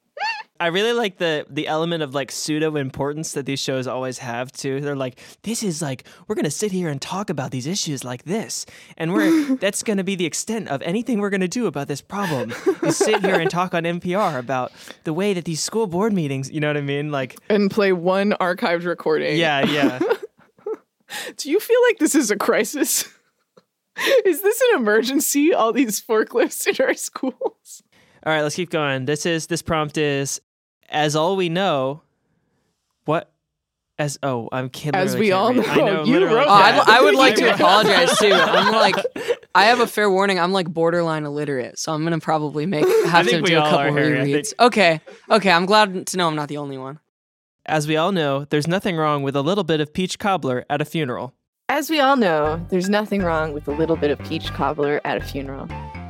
I 0.60 0.68
really 0.68 0.94
like 0.94 1.18
the 1.18 1.46
the 1.50 1.68
element 1.68 2.04
of 2.04 2.14
like 2.14 2.32
pseudo 2.32 2.78
importance 2.78 3.34
that 3.34 3.46
these 3.46 3.60
shows 3.60 3.86
always 3.86 4.20
have 4.20 4.50
too. 4.52 4.80
They're 4.80 4.96
like, 4.96 5.20
this 5.42 5.62
is 5.62 5.82
like 5.82 6.06
we're 6.28 6.36
gonna 6.36 6.52
sit 6.52 6.72
here 6.72 6.88
and 6.88 7.02
talk 7.02 7.30
about 7.30 7.52
these 7.52 7.68
issues 7.68 8.06
like 8.06 8.24
this, 8.24 8.66
and 8.96 9.12
we're 9.14 9.56
that's 9.60 9.84
gonna 9.84 10.06
be 10.06 10.16
the 10.16 10.26
extent 10.26 10.70
of 10.70 10.82
anything 10.84 11.20
we're 11.20 11.32
gonna 11.32 11.50
do 11.50 11.66
about 11.66 11.90
this 11.90 12.02
problem. 12.02 12.54
Is 12.84 12.96
sit 12.96 13.22
here 13.26 13.36
and 13.36 13.50
talk 13.50 13.74
on 13.74 13.84
NPR 13.84 14.40
about 14.40 14.72
the 15.04 15.12
way 15.12 15.34
that 15.34 15.44
these 15.44 15.62
school 15.62 15.88
board 15.88 16.14
meetings, 16.14 16.50
you 16.50 16.62
know 16.62 16.68
what 16.68 16.78
I 16.78 16.82
mean? 16.82 17.12
Like, 17.12 17.38
and 17.50 17.70
play 17.70 17.92
one 17.92 18.32
archived 18.40 18.86
recording. 18.86 19.38
yeah, 19.38 19.66
yeah. 19.66 20.00
Do 21.38 21.50
you 21.52 21.60
feel 21.60 21.80
like 21.88 21.98
this 22.00 22.16
is 22.16 22.32
a 22.32 22.38
crisis? 22.38 23.08
is 24.26 24.42
this 24.42 24.62
an 24.62 24.80
emergency? 24.80 25.54
All 25.54 25.72
these 25.74 26.02
forklifts 26.02 26.68
in 26.68 26.84
our 26.86 26.94
schools. 26.94 27.84
All 28.26 28.34
right, 28.34 28.42
let's 28.42 28.56
keep 28.56 28.70
going. 28.70 29.06
This 29.06 29.26
is 29.26 29.48
this 29.48 29.62
prompt 29.62 29.98
is 29.98 30.42
as 30.90 31.16
all 31.16 31.36
we 31.36 31.50
know. 31.50 32.02
What? 33.06 33.30
As 34.00 34.18
oh, 34.24 34.50
I'm 34.52 34.70
kidding. 34.70 35.00
As 35.00 35.16
we 35.16 35.32
all 35.32 35.50
I 35.50 35.76
know. 35.76 35.86
know. 35.86 36.04
You 36.04 36.14
literally 36.14 36.36
wrote 36.36 36.48
Oh, 36.48 36.58
that. 36.58 36.88
I'd, 36.88 36.98
I 36.98 37.02
would 37.02 37.16
like 37.16 37.36
to 37.38 37.54
apologize 37.54 38.18
too. 38.18 38.32
I'm 38.34 38.74
like, 38.74 38.96
I 39.56 39.66
have 39.66 39.82
a 39.82 39.88
fair 39.88 40.10
warning. 40.10 40.40
I'm 40.40 40.52
like 40.52 40.68
borderline 40.68 41.26
illiterate, 41.26 41.78
so 41.78 41.94
I'm 41.94 42.04
gonna 42.04 42.20
probably 42.20 42.66
make 42.66 42.88
have 43.06 43.28
to 43.28 43.42
do 43.42 43.58
a 43.58 43.60
couple 43.60 43.80
are, 43.80 43.92
Harry. 43.92 44.18
Rereads. 44.34 44.54
Okay, 44.60 45.00
okay. 45.30 45.52
I'm 45.52 45.68
glad 45.68 46.08
to 46.08 46.18
know 46.18 46.28
I'm 46.28 46.36
not 46.36 46.50
the 46.50 46.58
only 46.58 46.78
one. 46.78 47.00
As 47.66 47.88
we 47.88 47.96
all 47.96 48.12
know, 48.12 48.46
there's 48.50 48.68
nothing 48.68 48.98
wrong 48.98 49.24
with 49.24 49.38
a 49.38 49.42
little 49.42 49.64
bit 49.64 49.80
of 49.80 49.94
peach 49.94 50.20
cobbler 50.20 50.66
at 50.70 50.82
a 50.82 50.86
funeral. 50.86 51.34
As 51.70 51.90
we 51.90 52.02
all 52.02 52.18
know, 52.18 52.62
there's 52.70 52.90
nothing 52.90 53.22
wrong 53.22 53.54
with 53.54 53.70
a 53.70 53.72
little 53.72 53.96
bit 53.96 54.12
of 54.12 54.20
peach 54.20 54.48
cobbler 54.48 55.00
at 55.06 55.16
a 55.16 55.22
funeral. 55.22 55.68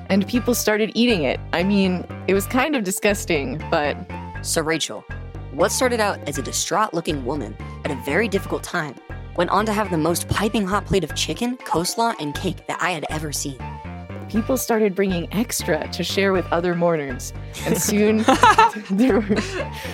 And 0.10 0.28
people 0.28 0.56
started 0.56 0.92
eating 0.96 1.22
it. 1.22 1.40
I 1.54 1.62
mean, 1.62 2.08
it 2.28 2.34
was 2.34 2.48
kind 2.48 2.76
of 2.76 2.84
disgusting, 2.84 3.64
but 3.70 3.96
So, 4.42 4.64
Rachel, 4.64 5.06
what 5.52 5.72
started 5.72 6.00
out 6.00 6.28
as 6.28 6.40
a 6.40 6.42
distraught 6.42 6.92
looking 6.92 7.24
woman 7.24 7.56
at 7.86 7.92
a 7.92 7.96
very 8.04 8.28
difficult 8.28 8.64
time 8.64 8.96
went 9.38 9.52
on 9.52 9.68
to 9.68 9.74
have 9.74 9.92
the 9.92 9.98
most 9.98 10.28
piping 10.30 10.66
hot 10.66 10.88
plate 10.88 11.04
of 11.04 11.14
chicken, 11.16 11.58
coleslaw, 11.58 12.16
and 12.20 12.34
cake 12.34 12.66
that 12.66 12.82
I 12.82 12.90
had 12.90 13.06
ever 13.12 13.32
seen. 13.32 13.60
People 14.30 14.58
started 14.58 14.96
bringing 14.96 15.32
extra 15.34 15.88
to 15.90 16.04
share 16.04 16.34
with 16.34 16.46
other 16.52 16.76
mourners. 16.76 17.34
And 17.66 17.78
soon 17.78 18.18
there 18.92 19.20
were, 19.20 19.38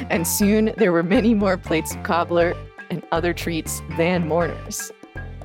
and 0.10 0.28
soon 0.28 0.74
there 0.78 0.92
were 0.92 1.04
many 1.04 1.34
more 1.34 1.58
plates 1.58 1.96
of 1.96 2.04
cobbler 2.04 2.56
and 2.90 3.04
other 3.12 3.34
treats 3.34 3.82
than 3.98 4.28
mourners. 4.28 4.92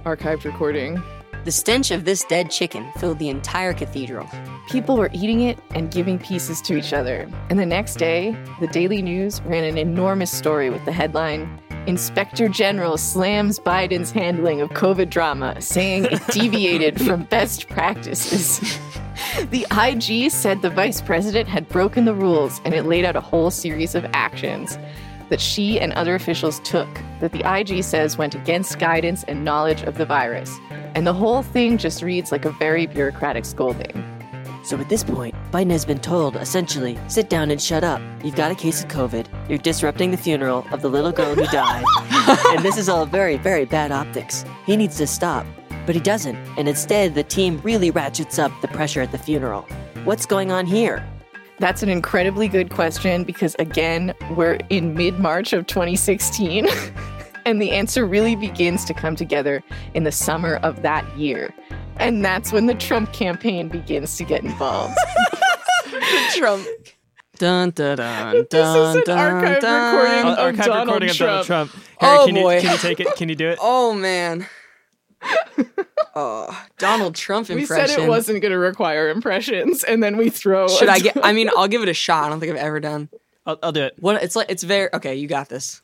Archived 0.05 0.45
recording. 0.45 1.03
The 1.45 1.53
stench 1.53 1.91
of 1.91 2.07
this 2.07 2.25
dead 2.25 2.51
chicken 2.51 2.91
filled 2.97 3.19
the 3.19 3.29
entire 3.29 3.75
cathedral. 3.75 4.27
People 4.71 4.97
were 4.97 5.11
eating 5.13 5.43
it 5.43 5.59
and 5.75 5.91
giving 5.91 6.19
pieces 6.19 6.63
to 6.63 6.75
each 6.75 6.95
other. 6.95 7.29
And 7.51 7.59
the 7.59 7.67
next 7.67 7.97
day, 7.97 8.35
the 8.61 8.67
Daily 8.69 9.03
News 9.03 9.43
ran 9.43 9.65
an 9.65 9.77
enormous 9.77 10.33
story 10.33 10.71
with 10.71 10.83
the 10.87 10.93
headline 10.93 11.61
Inspector 11.87 12.49
General 12.49 12.97
slams 12.97 13.59
Biden's 13.59 14.11
handling 14.11 14.61
of 14.63 14.71
COVID 14.71 15.11
drama, 15.11 15.61
saying 15.61 16.07
it 16.07 16.27
deviated 16.29 17.01
from 17.01 17.25
best 17.31 17.69
practices. 17.69 18.79
The 19.51 19.67
IG 19.71 20.31
said 20.31 20.63
the 20.63 20.71
vice 20.71 21.01
president 21.03 21.49
had 21.49 21.69
broken 21.69 22.05
the 22.05 22.15
rules 22.15 22.61
and 22.65 22.73
it 22.73 22.85
laid 22.85 23.05
out 23.05 23.17
a 23.17 23.21
whole 23.21 23.51
series 23.51 23.95
of 23.95 24.07
actions 24.15 24.79
that 25.29 25.41
she 25.41 25.79
and 25.79 25.93
other 25.93 26.15
officials 26.15 26.61
took 26.61 26.89
that 27.21 27.33
the 27.33 27.43
IG 27.45 27.85
says 27.85 28.17
went 28.17 28.35
against 28.35 28.79
guidance 28.79 29.25
and 29.25 29.45
knowledge 29.45 29.83
of 29.83 29.99
the 29.99 30.07
virus. 30.07 30.59
And 30.95 31.07
the 31.07 31.13
whole 31.13 31.43
thing 31.43 31.77
just 31.77 32.03
reads 32.03 32.33
like 32.33 32.45
a 32.45 32.51
very 32.53 32.87
bureaucratic 32.87 33.45
scolding. 33.45 34.14
So 34.65 34.79
at 34.79 34.89
this 34.89 35.05
point, 35.05 35.35
Biden 35.53 35.71
has 35.73 35.85
been 35.85 35.99
told, 35.99 36.37
essentially, 36.37 36.99
sit 37.09 37.29
down 37.29 37.51
and 37.51 37.61
shut 37.61 37.85
up. 37.85 38.01
You've 38.25 38.35
got 38.35 38.51
a 38.51 38.55
case 38.55 38.83
of 38.83 38.89
COVID. 38.89 39.27
You're 39.47 39.59
disrupting 39.59 40.11
the 40.11 40.17
funeral 40.17 40.67
of 40.73 40.81
the 40.81 40.89
little 40.89 41.13
girl 41.13 41.35
who 41.35 41.45
died. 41.49 41.85
and 42.49 42.65
this 42.65 42.79
is 42.79 42.89
all 42.89 43.05
very, 43.05 43.37
very 43.37 43.67
bad 43.67 43.93
optics. 43.93 44.43
He 44.65 44.77
needs 44.77 44.97
to 44.97 45.07
stop. 45.07 45.47
But 45.85 45.95
he 45.95 46.01
doesn't, 46.01 46.37
and 46.57 46.67
instead, 46.67 47.15
the 47.15 47.23
team 47.23 47.61
really 47.63 47.91
ratchets 47.91 48.39
up 48.39 48.53
the 48.63 48.69
pressure 48.69 49.03
at 49.03 49.13
the 49.13 49.19
funeral. 49.19 49.67
What's 50.05 50.25
going 50.25 50.51
on 50.51 50.65
here? 50.65 51.07
That's 51.59 51.83
an 51.83 51.91
incredibly 51.91 52.49
good 52.49 52.71
question 52.71 53.23
because, 53.23 53.55
again, 53.59 54.15
we're 54.35 54.59
in 54.71 54.95
mid 54.95 55.21
March 55.21 55.53
of 55.53 55.67
2016, 55.67 56.67
and 57.47 57.61
the 57.61 57.71
answer 57.73 58.07
really 58.07 58.37
begins 58.37 58.85
to 58.87 58.95
come 58.95 59.17
together 59.17 59.63
in 59.95 60.05
the 60.05 60.13
summer 60.13 60.57
of 60.57 60.83
that 60.83 61.05
year. 61.19 61.53
And 61.97 62.25
that's 62.25 62.53
when 62.53 62.67
the 62.67 62.75
Trump 62.75 63.13
campaign 63.13 63.69
begins 63.69 64.17
to 64.17 64.25
get 64.25 64.43
involved. 64.43 64.97
Trump. 66.37 66.67
Dun 67.39 67.71
dun 67.71 67.97
dun 67.97 68.37
is 68.37 68.47
dun 68.49 68.97
an 68.97 69.03
dun 69.05 69.61
dun. 69.61 69.95
recording 69.95 70.25
Oh, 70.25 70.33
of 70.33 70.39
archive 70.39 70.67
Donald 70.67 70.87
recording 70.87 71.11
of 71.11 71.17
Donald 71.17 71.47
Trump. 71.47 71.73
Harry, 71.99 72.17
Oh, 72.19 72.27
can 72.27 72.35
boy. 72.37 72.55
You, 72.55 72.61
can 72.61 72.71
you 72.73 72.79
take 72.79 73.01
it? 73.01 73.17
Can 73.17 73.29
you 73.29 73.35
do 73.35 73.49
it? 73.49 73.59
Oh 73.63 73.93
man. 73.95 74.47
Oh, 76.17 76.65
Donald 76.79 77.17
Trump 77.17 77.51
impression. 77.51 77.83
We 77.87 77.95
said 77.95 78.05
it 78.05 78.09
wasn't 78.09 78.41
going 78.41 78.53
to 78.53 78.59
require 78.59 79.09
impressions, 79.11 79.83
and 79.83 80.01
then 80.01 80.17
we 80.17 80.31
throw. 80.31 80.69
Should 80.69 80.89
a 80.89 80.93
I 80.93 80.99
get? 81.01 81.19
I 81.25 81.33
mean, 81.33 81.51
I'll 81.57 81.67
give 81.67 81.83
it 81.83 81.89
a 81.89 81.95
shot. 81.95 82.27
I 82.27 82.29
don't 82.29 82.39
think 82.39 82.53
I've 82.53 82.59
ever 82.59 82.79
done. 82.79 83.09
I'll, 83.47 83.59
I'll 83.65 83.73
do 83.73 83.83
it. 83.83 83.95
What? 83.99 84.23
It's 84.23 84.37
like 84.37 84.47
it's 84.49 84.63
very 84.63 84.89
okay. 84.95 85.17
You 85.17 85.27
got 85.27 85.49
this. 85.49 85.83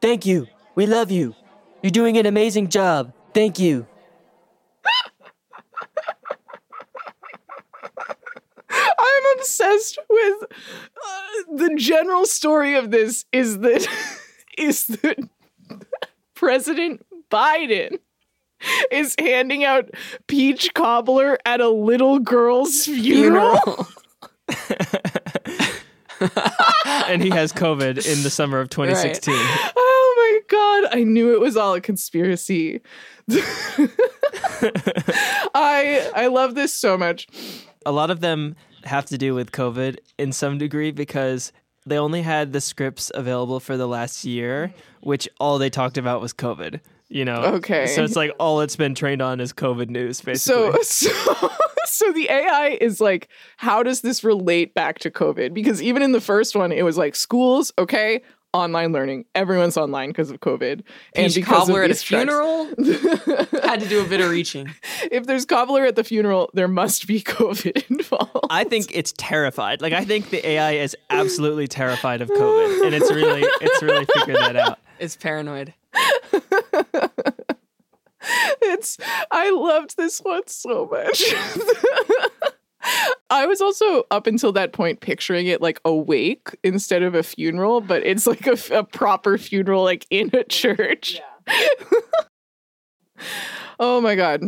Thank 0.00 0.26
you. 0.26 0.46
We 0.74 0.86
love 0.86 1.10
you. 1.10 1.34
You're 1.82 1.90
doing 1.90 2.16
an 2.16 2.26
amazing 2.26 2.68
job. 2.68 3.12
Thank 3.34 3.58
you. 3.58 3.86
I'm 8.70 9.38
obsessed 9.38 9.98
with 10.08 10.42
uh, 10.44 11.56
the 11.56 11.74
general 11.76 12.24
story 12.24 12.74
of 12.74 12.90
this 12.90 13.24
is 13.32 13.58
that 13.58 13.86
is 14.58 14.86
that 14.86 15.18
President 16.34 17.04
Biden 17.30 17.98
is 18.90 19.14
handing 19.18 19.64
out 19.64 19.90
peach 20.26 20.72
cobbler 20.74 21.38
at 21.44 21.60
a 21.60 21.68
little 21.68 22.18
girl's 22.18 22.84
funeral. 22.84 23.86
and 27.08 27.22
he 27.22 27.30
has 27.30 27.52
COVID 27.52 28.06
in 28.06 28.22
the 28.22 28.30
summer 28.30 28.60
of 28.60 28.70
2016. 28.70 29.34
Oh 29.34 29.38
my 29.38 29.50
god, 29.64 29.72
I 30.92 31.04
knew 31.04 31.32
it 31.32 31.40
was 31.40 31.56
all 31.56 31.74
a 31.74 31.80
conspiracy. 31.80 32.80
I 35.54 36.10
I 36.14 36.28
love 36.28 36.54
this 36.54 36.74
so 36.74 36.96
much. 36.98 37.26
A 37.86 37.92
lot 37.92 38.10
of 38.10 38.20
them 38.20 38.54
have 38.84 39.06
to 39.06 39.18
do 39.18 39.34
with 39.34 39.52
COVID 39.52 39.98
in 40.18 40.32
some 40.32 40.58
degree 40.58 40.90
because 40.90 41.52
they 41.86 41.98
only 41.98 42.22
had 42.22 42.52
the 42.52 42.60
scripts 42.60 43.10
available 43.14 43.60
for 43.60 43.76
the 43.76 43.88
last 43.88 44.24
year, 44.24 44.72
which 45.00 45.28
all 45.40 45.58
they 45.58 45.70
talked 45.70 45.98
about 45.98 46.20
was 46.20 46.32
COVID. 46.32 46.80
You 47.08 47.24
know, 47.26 47.42
Okay. 47.42 47.86
So 47.88 48.04
it's 48.04 48.16
like 48.16 48.32
all 48.38 48.62
it's 48.62 48.76
been 48.76 48.94
trained 48.94 49.20
on 49.20 49.38
is 49.40 49.52
COVID 49.52 49.90
news, 49.90 50.22
basically. 50.22 50.82
So 50.84 51.10
so 51.10 51.50
so 51.84 52.12
the 52.12 52.30
AI 52.30 52.78
is 52.80 53.00
like, 53.02 53.28
how 53.58 53.82
does 53.82 54.00
this 54.00 54.24
relate 54.24 54.72
back 54.74 54.98
to 55.00 55.10
COVID? 55.10 55.52
Because 55.52 55.82
even 55.82 56.02
in 56.02 56.12
the 56.12 56.22
first 56.22 56.56
one, 56.56 56.72
it 56.72 56.84
was 56.84 56.96
like 56.96 57.14
schools, 57.14 57.70
okay, 57.78 58.22
online 58.52 58.92
learning. 58.92 59.24
Everyone's 59.34 59.76
online 59.76 60.10
because 60.10 60.30
of 60.30 60.40
COVID. 60.40 60.82
Peach 61.14 61.34
because 61.34 61.44
cobbler 61.66 61.82
of 61.82 61.86
at 61.86 61.90
a 61.92 61.94
strikes. 61.94 62.24
funeral. 62.30 62.66
Had 63.62 63.80
to 63.80 63.88
do 63.88 64.04
a 64.04 64.08
bit 64.08 64.20
of 64.20 64.30
reaching. 64.30 64.70
if 65.10 65.26
there's 65.26 65.44
cobbler 65.44 65.84
at 65.84 65.96
the 65.96 66.04
funeral, 66.04 66.50
there 66.54 66.68
must 66.68 67.06
be 67.06 67.20
COVID 67.22 67.90
involved. 67.90 68.46
I 68.50 68.64
think 68.64 68.90
it's 68.94 69.14
terrified. 69.16 69.80
Like 69.80 69.92
I 69.92 70.04
think 70.04 70.30
the 70.30 70.46
AI 70.46 70.72
is 70.72 70.96
absolutely 71.10 71.66
terrified 71.68 72.20
of 72.20 72.28
COVID, 72.28 72.86
and 72.86 72.94
it's 72.94 73.10
really 73.12 73.42
it's 73.60 73.82
really 73.82 74.06
figured 74.14 74.36
that 74.36 74.56
out. 74.56 74.78
It's 75.02 75.16
paranoid. 75.16 75.74
it's 78.62 78.98
I 79.32 79.50
loved 79.50 79.96
this 79.96 80.20
one 80.20 80.46
so 80.46 80.88
much. 80.88 81.24
I 83.30 83.46
was 83.46 83.60
also 83.60 84.04
up 84.10 84.26
until 84.26 84.52
that 84.52 84.72
point 84.72 85.00
picturing 85.00 85.46
it 85.46 85.60
like 85.62 85.80
a 85.84 85.94
wake 85.94 86.50
instead 86.64 87.02
of 87.02 87.14
a 87.14 87.22
funeral, 87.22 87.80
but 87.80 88.04
it's 88.04 88.26
like 88.26 88.46
a, 88.46 88.56
a 88.72 88.84
proper 88.84 89.38
funeral, 89.38 89.82
like 89.84 90.06
in 90.10 90.30
a 90.34 90.44
church. 90.44 91.20
oh 93.80 94.00
my 94.00 94.14
god. 94.14 94.42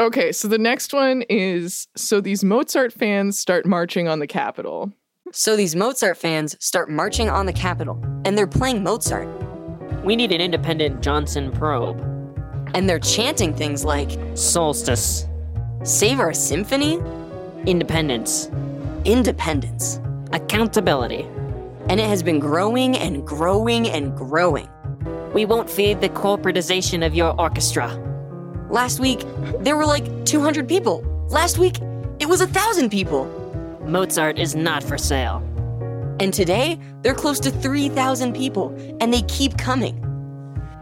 Okay, 0.00 0.32
so 0.32 0.48
the 0.48 0.58
next 0.58 0.92
one 0.92 1.22
is 1.28 1.86
so 1.96 2.20
these 2.20 2.42
Mozart 2.42 2.92
fans 2.92 3.38
start 3.38 3.64
marching 3.64 4.08
on 4.08 4.18
the 4.18 4.26
Capitol. 4.26 4.92
So 5.32 5.56
these 5.56 5.74
Mozart 5.76 6.16
fans 6.18 6.56
start 6.60 6.90
marching 6.90 7.30
on 7.30 7.46
the 7.46 7.52
Capitol, 7.52 8.02
and 8.24 8.36
they're 8.36 8.46
playing 8.46 8.82
Mozart, 8.82 9.28
We 10.04 10.16
need 10.16 10.32
an 10.32 10.40
independent 10.40 11.00
Johnson 11.02 11.50
probe. 11.50 12.00
and 12.74 12.88
they're 12.88 12.98
chanting 12.98 13.54
things 13.54 13.84
like 13.84 14.10
Solstice. 14.34 15.26
"Save 15.84 16.18
our 16.18 16.32
symphony," 16.34 17.00
Independence. 17.66 18.50
"Independence," 19.04 20.00
Accountability. 20.32 21.26
and 21.88 22.00
it 22.00 22.06
has 22.06 22.22
been 22.22 22.38
growing 22.38 22.96
and 22.96 23.26
growing 23.26 23.88
and 23.90 24.16
growing. 24.16 24.68
We 25.34 25.44
won't 25.44 25.68
feed 25.68 26.00
the 26.00 26.08
corporatization 26.08 27.04
of 27.04 27.14
your 27.14 27.38
orchestra. 27.38 27.90
Last 28.70 29.00
week, 29.00 29.24
there 29.60 29.76
were 29.76 29.84
like 29.84 30.24
200 30.24 30.66
people. 30.66 31.04
Last 31.28 31.58
week, 31.58 31.78
it 32.20 32.26
was 32.26 32.40
a 32.40 32.46
thousand 32.46 32.90
people. 32.90 33.26
Mozart 33.86 34.38
is 34.38 34.54
not 34.54 34.82
for 34.82 34.96
sale. 34.96 35.42
And 36.20 36.32
today, 36.32 36.78
they're 37.02 37.14
close 37.14 37.38
to 37.40 37.50
3,000 37.50 38.32
people, 38.34 38.74
and 39.00 39.12
they 39.12 39.22
keep 39.22 39.58
coming. 39.58 40.00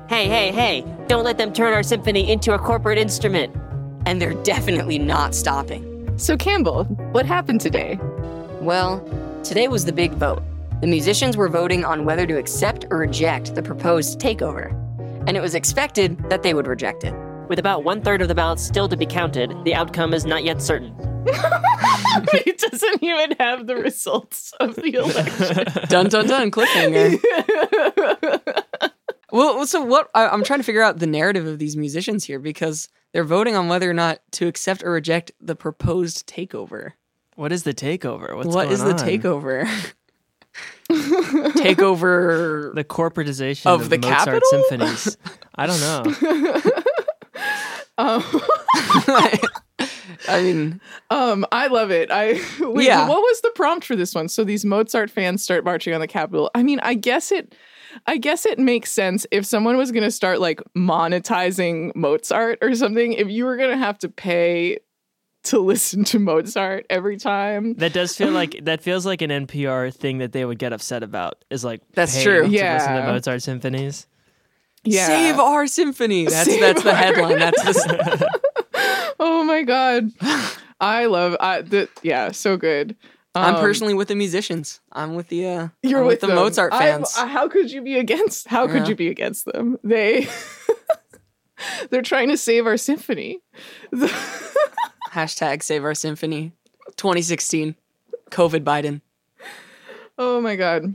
Hey, 0.09 0.29
hey, 0.29 0.53
hey, 0.53 0.85
don't 1.09 1.25
let 1.25 1.37
them 1.37 1.53
turn 1.53 1.73
our 1.73 1.83
symphony 1.83 2.31
into 2.31 2.55
a 2.55 2.59
corporate 2.59 2.99
instrument. 2.99 3.53
And 4.07 4.21
they're 4.23 4.41
definitely 4.45 4.99
not 4.99 5.35
stopping. 5.35 5.92
So 6.17 6.37
Campbell, 6.37 6.85
what 7.13 7.27
happened 7.27 7.61
today? 7.61 7.99
Well, 8.61 9.01
today 9.43 9.67
was 9.69 9.85
the 9.85 9.93
big 9.93 10.13
vote. 10.13 10.43
The 10.81 10.87
musicians 10.87 11.37
were 11.37 11.49
voting 11.49 11.85
on 11.85 12.05
whether 12.05 12.27
to 12.27 12.39
accept 12.39 12.85
or 12.91 12.99
reject 12.99 13.55
the 13.55 13.63
proposed 13.63 14.21
takeover. 14.21 14.71
And 15.27 15.37
it 15.37 15.41
was 15.41 15.55
expected 15.55 16.19
that 16.29 16.43
they 16.43 16.55
would 16.55 16.67
reject 16.67 17.05
it. 17.05 17.15
With 17.49 17.59
about 17.59 17.85
one 17.85 18.03
third 18.03 18.23
of 18.23 18.29
the 18.29 18.35
ballots 18.35 18.63
still 18.63 18.89
to 18.89 18.97
be 18.97 19.07
counted, 19.07 19.53
the 19.65 19.75
outcome 19.75 20.15
is 20.15 20.25
not 20.25 20.45
yet 20.45 20.63
certain. 20.63 20.95
it 21.27 22.59
doesn't 22.59 23.03
even 23.03 23.37
have 23.39 23.67
the 23.67 23.77
results 23.77 24.53
of 24.61 24.77
the 24.77 24.95
election. 24.95 25.89
Dun 25.89 26.09
dun 26.09 26.27
dun. 26.27 26.51
Cliffhanger. 26.51 27.19
well, 29.33 29.67
so 29.67 29.83
what? 29.83 30.09
I, 30.15 30.29
I'm 30.29 30.45
trying 30.45 30.61
to 30.61 30.65
figure 30.65 30.83
out 30.83 30.99
the 31.01 31.07
narrative 31.07 31.47
of 31.47 31.59
these 31.59 31.77
musicians 31.77 32.25
here 32.25 32.39
because 32.39 32.89
they're 33.13 33.25
voting 33.25 33.57
on 33.57 33.69
whether 33.69 33.91
or 33.91 33.95
not 33.95 34.21
to 34.33 34.47
accept 34.47 34.85
or 34.85 34.93
reject 34.93 35.33
the 35.41 35.57
proposed 35.57 36.27
takeover. 36.29 36.93
What 37.35 37.51
is 37.51 37.63
the 37.65 37.75
takeover? 37.75 38.37
What's 38.37 38.49
What 38.55 38.65
going 38.65 38.73
is 38.73 38.85
the 38.85 38.93
takeover? 38.93 39.67
takeover. 40.93 42.75
The 42.75 42.85
corporatization 42.85 43.67
Of 43.67 43.83
of, 43.83 43.91
the 43.91 43.99
Mozart 43.99 44.19
capital? 44.27 44.49
symphonies. 44.51 45.17
I 45.55 45.67
don't 45.67 45.81
know. 45.81 46.03
um, 47.99 48.23
I 50.29 50.43
mean, 50.43 50.81
Um, 51.11 51.45
I 51.53 51.67
love 51.69 51.91
it. 51.91 52.11
I 52.11 52.41
wait, 52.61 52.87
Yeah. 52.87 53.09
what 53.09 53.19
was 53.21 53.41
the 53.41 53.51
prompt 53.55 53.85
for 53.87 53.97
this 53.97 54.15
one? 54.15 54.29
So 54.29 54.45
these 54.45 54.65
Mozart 54.65 55.11
fans 55.11 55.43
start 55.43 55.65
marching 55.65 55.95
on 55.95 56.01
the 56.01 56.07
Capitol. 56.07 56.51
I 56.55 56.63
mean, 56.63 56.81
I 56.81 56.95
guess 56.95 57.33
it 57.33 57.55
I 58.07 58.17
guess 58.17 58.47
it 58.47 58.59
makes 58.59 58.91
sense 58.93 59.27
if 59.31 59.45
someone 59.47 59.77
was 59.77 59.91
going 59.93 60.03
to 60.05 60.11
start 60.11 60.41
like 60.41 60.61
monetizing 60.77 61.95
Mozart 61.95 62.59
or 62.63 62.75
something, 62.75 63.13
if 63.13 63.29
you 63.29 63.45
were 63.45 63.57
going 63.57 63.71
to 63.71 63.77
have 63.77 63.99
to 63.99 64.09
pay 64.09 64.79
to 65.45 65.59
listen 65.59 66.05
to 66.05 66.19
Mozart 66.21 66.87
every 66.89 67.17
time. 67.17 67.75
That 67.75 67.93
does 67.93 68.17
feel 68.17 68.31
like 68.41 68.65
that 68.65 68.81
feels 68.83 69.05
like 69.05 69.23
an 69.23 69.31
NPR 69.31 69.93
thing 69.93 70.19
that 70.19 70.33
they 70.33 70.45
would 70.45 70.59
get 70.59 70.73
upset 70.73 71.03
about. 71.03 71.45
Is 71.51 71.65
like 71.65 71.81
That's 71.95 72.23
true. 72.23 72.43
to 72.43 72.49
listen 72.49 72.53
Yeah. 72.53 73.01
to 73.07 73.13
Mozart 73.13 73.43
symphonies. 73.43 74.07
Yeah. 74.85 75.07
save 75.07 75.39
our 75.39 75.67
symphony. 75.67 76.25
That's 76.27 76.45
Save 76.51 76.61
that's 76.61 76.83
the 76.83 76.91
our- 76.91 76.97
headline. 76.97 77.39
That's 77.39 77.63
the, 77.63 78.29
Oh 79.21 79.45
my 79.45 79.63
god. 79.63 80.11
I 80.81 81.07
love 81.07 81.37
I 81.39 81.63
the 81.63 81.89
yeah, 82.03 82.33
so 82.33 82.57
good. 82.57 82.97
I'm 83.35 83.55
Um, 83.55 83.61
personally 83.63 83.95
with 83.95 84.09
the 84.09 84.15
musicians. 84.15 84.81
I'm 84.93 85.15
with 85.15 85.29
the 85.29 85.47
uh, 85.47 85.69
You're 85.83 86.01
I'm 86.01 86.07
with, 86.07 86.21
the 86.21 86.27
them. 86.27 86.37
Mozart 86.37 86.73
I'm- 86.73 86.83
fans. 86.83 87.15
uh, 87.17 87.27
how 87.27 87.49
could 87.49 87.71
you 87.71 87.81
be 87.83 87.99
against? 87.99 88.47
How 88.49 88.67
could 88.67 88.83
Yeah. 88.83 88.89
you 88.89 88.95
be 88.95 89.09
against 89.09 89.47
them? 89.47 89.79
They 89.83 90.29
they're 91.91 92.03
trying 92.03 92.29
to 92.29 92.37
save 92.37 92.67
our 92.67 92.77
symphony. 92.77 93.41
Hashtag 95.13 95.63
Save 95.63 95.85
Our 95.85 95.95
Symphony 95.95 96.53
2016. 96.97 97.75
COVID 98.31 98.65
Biden. 98.65 99.01
oh 100.19 100.41
my 100.41 100.57
god. 100.57 100.95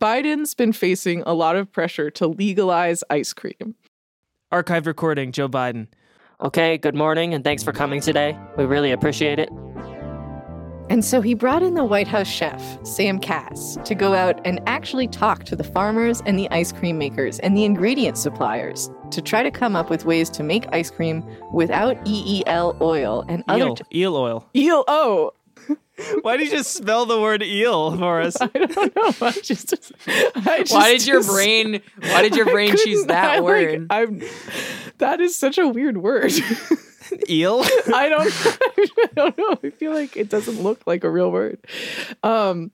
Biden's 0.00 0.54
been 0.54 0.72
facing 0.72 1.22
a 1.26 1.34
lot 1.34 1.56
of 1.56 1.72
pressure 1.72 2.10
to 2.12 2.28
legalize 2.28 3.02
ice 3.10 3.32
cream. 3.32 3.74
Archived 4.52 4.86
recording, 4.86 5.32
Joe 5.32 5.48
Biden. 5.48 5.88
Okay, 6.40 6.78
good 6.78 6.94
morning 6.94 7.34
and 7.34 7.42
thanks 7.42 7.64
for 7.64 7.72
coming 7.72 8.00
today. 8.00 8.38
We 8.56 8.64
really 8.64 8.92
appreciate 8.92 9.40
it. 9.40 9.48
And 10.90 11.04
so 11.04 11.20
he 11.20 11.34
brought 11.34 11.62
in 11.62 11.74
the 11.74 11.84
White 11.84 12.08
House 12.08 12.26
chef, 12.26 12.62
Sam 12.84 13.18
Kass, 13.18 13.78
to 13.84 13.94
go 13.94 14.14
out 14.14 14.40
and 14.44 14.60
actually 14.66 15.08
talk 15.08 15.44
to 15.44 15.56
the 15.56 15.64
farmers 15.64 16.22
and 16.24 16.38
the 16.38 16.50
ice 16.50 16.72
cream 16.72 16.98
makers 16.98 17.38
and 17.40 17.56
the 17.56 17.64
ingredient 17.64 18.16
suppliers 18.16 18.90
to 19.10 19.20
try 19.20 19.42
to 19.42 19.50
come 19.50 19.76
up 19.76 19.90
with 19.90 20.04
ways 20.04 20.30
to 20.30 20.42
make 20.42 20.66
ice 20.72 20.90
cream 20.90 21.24
without 21.52 21.96
EEL 22.06 22.76
oil 22.80 23.24
and 23.28 23.44
other. 23.48 23.66
Eel, 23.66 23.76
eel 23.94 24.16
oil. 24.16 24.48
Eel 24.54 24.84
oh 24.88 25.32
Why 26.22 26.36
did 26.36 26.46
you 26.46 26.52
just 26.52 26.74
spell 26.74 27.06
the 27.06 27.20
word 27.20 27.42
eel 27.42 27.96
for 27.96 28.20
us? 28.20 28.36
I 28.40 28.46
don't 28.46 28.96
know. 28.96 29.14
I 29.20 29.32
just, 29.32 29.74
I 30.06 30.60
just 30.60 30.72
Why 30.72 30.92
did 30.92 31.06
your 31.06 31.22
brain 31.22 31.82
why 32.00 32.22
did 32.22 32.36
your 32.36 32.46
brain 32.46 32.76
choose 32.76 33.06
that 33.06 33.30
I, 33.30 33.34
like, 33.36 33.44
word? 33.44 33.86
I'm, 33.90 34.22
that 34.98 35.20
is 35.20 35.36
such 35.36 35.58
a 35.58 35.68
weird 35.68 35.98
word. 35.98 36.32
eel? 37.30 37.62
I 37.94 38.08
don't 38.08 38.32
I 39.00 39.06
don't 39.16 39.38
know. 39.38 39.58
I 39.62 39.70
feel 39.70 39.92
like 39.92 40.16
it 40.16 40.28
doesn't 40.28 40.62
look 40.62 40.86
like 40.86 41.04
a 41.04 41.10
real 41.10 41.30
word. 41.30 41.58
Um 42.22 42.70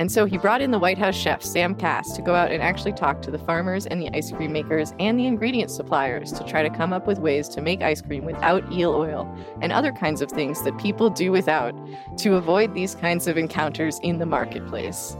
And 0.00 0.10
so 0.10 0.26
he 0.26 0.38
brought 0.38 0.60
in 0.60 0.72
the 0.72 0.78
White 0.78 0.98
House 0.98 1.14
chef, 1.14 1.40
Sam 1.40 1.74
Kass, 1.76 2.16
to 2.16 2.22
go 2.22 2.34
out 2.34 2.50
and 2.50 2.60
actually 2.60 2.92
talk 2.94 3.22
to 3.22 3.30
the 3.30 3.38
farmers 3.38 3.86
and 3.86 4.02
the 4.02 4.10
ice 4.12 4.32
cream 4.32 4.52
makers 4.52 4.92
and 4.98 5.16
the 5.18 5.26
ingredient 5.26 5.70
suppliers 5.70 6.32
to 6.32 6.42
try 6.44 6.64
to 6.64 6.70
come 6.70 6.92
up 6.92 7.06
with 7.06 7.20
ways 7.20 7.48
to 7.50 7.60
make 7.60 7.80
ice 7.80 8.02
cream 8.02 8.24
without 8.24 8.62
eel 8.72 8.92
oil 8.92 9.32
and 9.62 9.70
other 9.72 9.92
kinds 9.92 10.20
of 10.20 10.28
things 10.30 10.62
that 10.64 10.76
people 10.78 11.10
do 11.10 11.30
without 11.30 11.74
to 12.18 12.34
avoid 12.34 12.74
these 12.74 12.96
kinds 12.96 13.28
of 13.28 13.38
encounters 13.38 14.00
in 14.02 14.18
the 14.18 14.26
marketplace. 14.26 15.16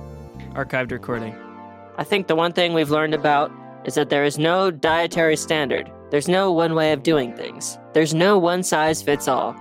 Archived 0.55 0.91
recording. 0.91 1.35
I 1.97 2.03
think 2.03 2.27
the 2.27 2.35
one 2.35 2.53
thing 2.53 2.75
we've 2.75 2.91
learned 2.91 3.15
about 3.15 3.53
is 3.85 3.95
that 3.95 4.09
there 4.11 4.25
is 4.25 4.39
no 4.41 4.73
dietary 4.73 5.37
standard. 5.37 5.89
There's 6.11 6.29
no 6.29 6.53
one 6.53 6.75
way 6.75 6.93
of 6.93 7.03
doing 7.03 7.35
things. 7.35 7.79
There's 7.93 8.15
no 8.15 8.39
one 8.39 8.63
size 8.63 9.03
fits 9.03 9.29
all. 9.29 9.57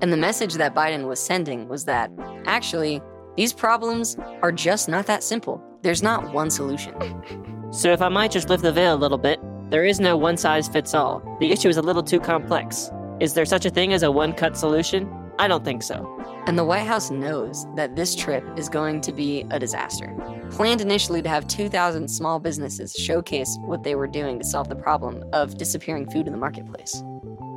And 0.00 0.12
the 0.12 0.16
message 0.16 0.54
that 0.54 0.74
Biden 0.74 1.06
was 1.06 1.20
sending 1.20 1.68
was 1.68 1.84
that, 1.84 2.10
actually, 2.46 3.02
these 3.36 3.52
problems 3.52 4.16
are 4.42 4.52
just 4.52 4.88
not 4.88 5.06
that 5.06 5.22
simple. 5.22 5.62
There's 5.82 6.02
not 6.02 6.32
one 6.32 6.50
solution. 6.50 6.94
So 7.72 7.92
if 7.92 8.02
I 8.02 8.08
might 8.08 8.32
just 8.32 8.48
lift 8.48 8.64
the 8.64 8.72
veil 8.72 8.94
a 8.94 8.98
little 8.98 9.16
bit, 9.16 9.38
there 9.70 9.84
is 9.84 10.00
no 10.00 10.16
one 10.16 10.36
size 10.36 10.66
fits 10.66 10.92
all. 10.92 11.22
The 11.38 11.52
issue 11.52 11.68
is 11.68 11.76
a 11.76 11.82
little 11.82 12.02
too 12.02 12.18
complex. 12.18 12.90
Is 13.20 13.34
there 13.34 13.44
such 13.44 13.64
a 13.64 13.70
thing 13.70 13.92
as 13.92 14.02
a 14.02 14.10
one 14.10 14.32
cut 14.32 14.56
solution? 14.56 15.08
I 15.40 15.48
don't 15.48 15.64
think 15.64 15.82
so. 15.82 16.06
And 16.46 16.58
the 16.58 16.64
White 16.64 16.86
House 16.86 17.10
knows 17.10 17.66
that 17.74 17.96
this 17.96 18.14
trip 18.14 18.44
is 18.58 18.68
going 18.68 19.00
to 19.00 19.10
be 19.10 19.46
a 19.50 19.58
disaster. 19.58 20.14
Planned 20.50 20.82
initially 20.82 21.22
to 21.22 21.30
have 21.30 21.46
2,000 21.46 22.08
small 22.08 22.38
businesses 22.40 22.92
showcase 22.92 23.56
what 23.62 23.82
they 23.82 23.94
were 23.94 24.06
doing 24.06 24.38
to 24.38 24.44
solve 24.44 24.68
the 24.68 24.76
problem 24.76 25.24
of 25.32 25.56
disappearing 25.56 26.10
food 26.10 26.26
in 26.26 26.32
the 26.34 26.38
marketplace. 26.38 27.02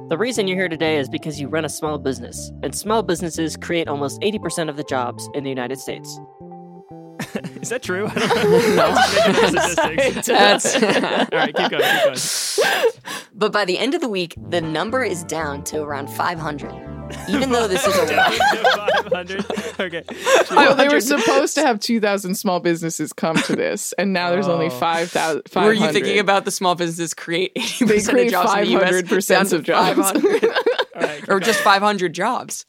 The 0.07 0.17
reason 0.17 0.47
you're 0.47 0.55
here 0.55 0.69
today 0.69 0.95
is 0.95 1.09
because 1.09 1.41
you 1.41 1.49
run 1.49 1.65
a 1.65 1.69
small 1.69 1.97
business, 1.97 2.53
and 2.63 2.73
small 2.73 3.03
businesses 3.03 3.57
create 3.57 3.89
almost 3.89 4.21
80% 4.21 4.69
of 4.69 4.77
the 4.77 4.83
jobs 4.85 5.27
in 5.33 5.43
the 5.43 5.49
United 5.49 5.77
States. 5.77 6.17
Is 7.61 7.67
that 7.67 7.83
true? 7.83 8.07
I 8.07 8.13
don't 8.13 8.75
know. 8.75 8.85
no. 8.85 10.21
That's 10.21 10.75
All 10.83 11.37
right, 11.37 11.53
keep 11.53 11.69
going, 11.69 11.83
keep 11.83 12.63
going. 12.63 12.91
But 13.33 13.51
by 13.51 13.65
the 13.65 13.77
end 13.77 13.93
of 13.93 13.99
the 13.99 14.07
week, 14.07 14.35
the 14.49 14.61
number 14.61 15.03
is 15.03 15.25
down 15.25 15.65
to 15.65 15.81
around 15.81 16.09
500. 16.09 16.92
Even 17.29 17.51
though 17.51 17.67
this 17.67 17.85
is 17.85 17.95
a 17.97 18.05
Down 18.07 18.31
to 18.31 19.43
500. 19.43 19.45
Okay. 19.79 20.03
Well, 20.51 20.75
they 20.75 20.89
were 20.89 21.01
supposed 21.01 21.55
to 21.55 21.61
have 21.61 21.79
2,000 21.79 22.35
small 22.35 22.59
businesses 22.59 23.13
come 23.13 23.35
to 23.37 23.55
this, 23.55 23.93
and 23.93 24.13
now 24.13 24.29
there's 24.29 24.47
only 24.47 24.67
Oh. 24.67 24.69
5,000. 24.69 25.43
Were 25.55 25.73
you 25.73 25.91
thinking 25.91 26.19
about 26.19 26.45
the 26.45 26.51
small 26.51 26.75
businesses 26.75 27.13
create 27.13 27.53
80% 27.55 27.87
They 27.87 27.97
of 27.97 28.05
create 28.07 28.31
jobs 28.31 28.53
in 28.53 28.59
the 28.65 28.83
US 28.83 29.01
500% 29.03 29.53
of 29.53 29.63
jobs. 29.63 30.11
500? 30.11 30.43
All 30.95 31.01
right, 31.01 31.19
keep 31.19 31.29
or 31.29 31.39
just 31.39 31.59
500 31.61 32.13
jobs? 32.13 32.65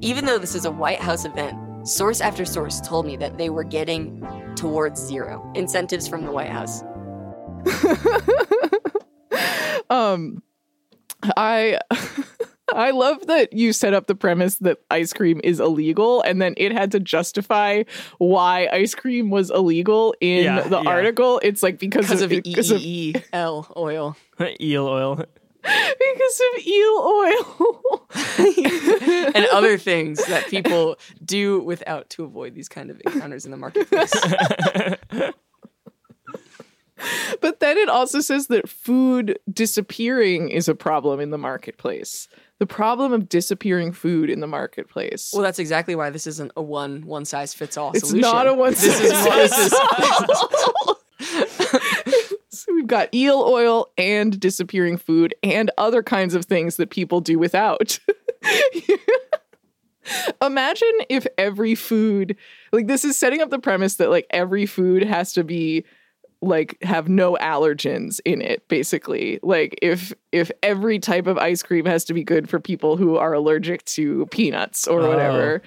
Even 0.00 0.24
though 0.24 0.38
this 0.38 0.54
is 0.54 0.64
a 0.64 0.70
White 0.70 1.00
House 1.00 1.24
event, 1.24 1.86
source 1.86 2.20
after 2.20 2.44
source 2.44 2.80
told 2.80 3.06
me 3.06 3.16
that 3.16 3.38
they 3.38 3.48
were 3.48 3.64
getting 3.64 4.26
towards 4.56 5.00
zero 5.00 5.50
incentives 5.54 6.08
from 6.08 6.24
the 6.24 6.32
White 6.32 6.50
House. 6.50 6.82
um, 9.90 10.42
I. 11.36 11.78
I 12.72 12.92
love 12.92 13.26
that 13.26 13.52
you 13.52 13.72
set 13.72 13.92
up 13.94 14.06
the 14.06 14.14
premise 14.14 14.56
that 14.56 14.78
ice 14.90 15.12
cream 15.12 15.40
is 15.44 15.60
illegal 15.60 16.22
and 16.22 16.40
then 16.40 16.54
it 16.56 16.72
had 16.72 16.92
to 16.92 17.00
justify 17.00 17.82
why 18.18 18.68
ice 18.72 18.94
cream 18.94 19.30
was 19.30 19.50
illegal 19.50 20.14
in 20.20 20.44
Yeah, 20.44 20.60
the 20.62 20.80
yeah. 20.80 20.88
article. 20.88 21.40
It's 21.42 21.62
like 21.62 21.78
because, 21.78 22.06
Because 22.06 22.22
of 22.22 22.32
E 22.32 22.38
of, 22.38 22.42
because 22.44 22.70
of 22.70 22.80
EEL 22.80 23.72
oil. 23.76 24.16
eel 24.60 24.86
oil. 24.86 25.16
because 25.62 26.42
of 26.54 26.66
eel 26.66 26.98
oil. 27.04 28.06
and 29.34 29.46
other 29.52 29.76
things 29.78 30.24
that 30.26 30.46
people 30.48 30.96
do 31.24 31.60
without 31.60 32.08
to 32.10 32.24
avoid 32.24 32.54
these 32.54 32.68
kind 32.68 32.90
of 32.90 33.00
encounters 33.06 33.44
in 33.44 33.50
the 33.50 33.56
marketplace. 33.56 34.12
But 37.40 37.60
then 37.60 37.76
it 37.76 37.88
also 37.88 38.20
says 38.20 38.46
that 38.46 38.68
food 38.68 39.38
disappearing 39.52 40.48
is 40.48 40.68
a 40.68 40.74
problem 40.74 41.20
in 41.20 41.30
the 41.30 41.38
marketplace. 41.38 42.28
The 42.60 42.66
problem 42.66 43.12
of 43.12 43.28
disappearing 43.28 43.92
food 43.92 44.30
in 44.30 44.40
the 44.40 44.46
marketplace. 44.46 45.30
Well, 45.32 45.42
that's 45.42 45.58
exactly 45.58 45.96
why 45.96 46.10
this 46.10 46.26
isn't 46.26 46.52
a 46.56 46.62
one 46.62 47.04
one 47.04 47.24
size 47.24 47.52
fits 47.52 47.76
all 47.76 47.90
it's 47.92 48.08
solution. 48.08 48.30
not 48.30 48.46
a 48.46 48.54
one 48.54 48.70
This 48.70 48.96
size 48.96 49.50
this 49.50 49.72
is 49.72 49.74
So 52.54 52.72
we've 52.72 52.86
got 52.86 53.12
eel 53.12 53.44
oil 53.46 53.90
and 53.98 54.38
disappearing 54.38 54.96
food 54.96 55.34
and 55.42 55.70
other 55.76 56.02
kinds 56.02 56.34
of 56.34 56.46
things 56.46 56.76
that 56.76 56.90
people 56.90 57.20
do 57.20 57.38
without. 57.38 57.98
Imagine 60.42 60.92
if 61.08 61.26
every 61.36 61.74
food, 61.74 62.36
like 62.72 62.86
this 62.86 63.04
is 63.04 63.16
setting 63.16 63.42
up 63.42 63.50
the 63.50 63.58
premise 63.58 63.96
that 63.96 64.10
like 64.10 64.26
every 64.30 64.66
food 64.66 65.02
has 65.02 65.32
to 65.34 65.44
be 65.44 65.84
like 66.44 66.76
have 66.82 67.08
no 67.08 67.36
allergens 67.40 68.20
in 68.24 68.40
it 68.42 68.68
basically. 68.68 69.38
Like 69.42 69.78
if 69.82 70.12
if 70.32 70.50
every 70.62 70.98
type 70.98 71.26
of 71.26 71.38
ice 71.38 71.62
cream 71.62 71.84
has 71.86 72.04
to 72.06 72.14
be 72.14 72.22
good 72.24 72.48
for 72.48 72.60
people 72.60 72.96
who 72.96 73.16
are 73.16 73.32
allergic 73.32 73.84
to 73.86 74.26
peanuts 74.26 74.86
or 74.86 75.00
Oh. 75.02 75.08
whatever 75.08 75.62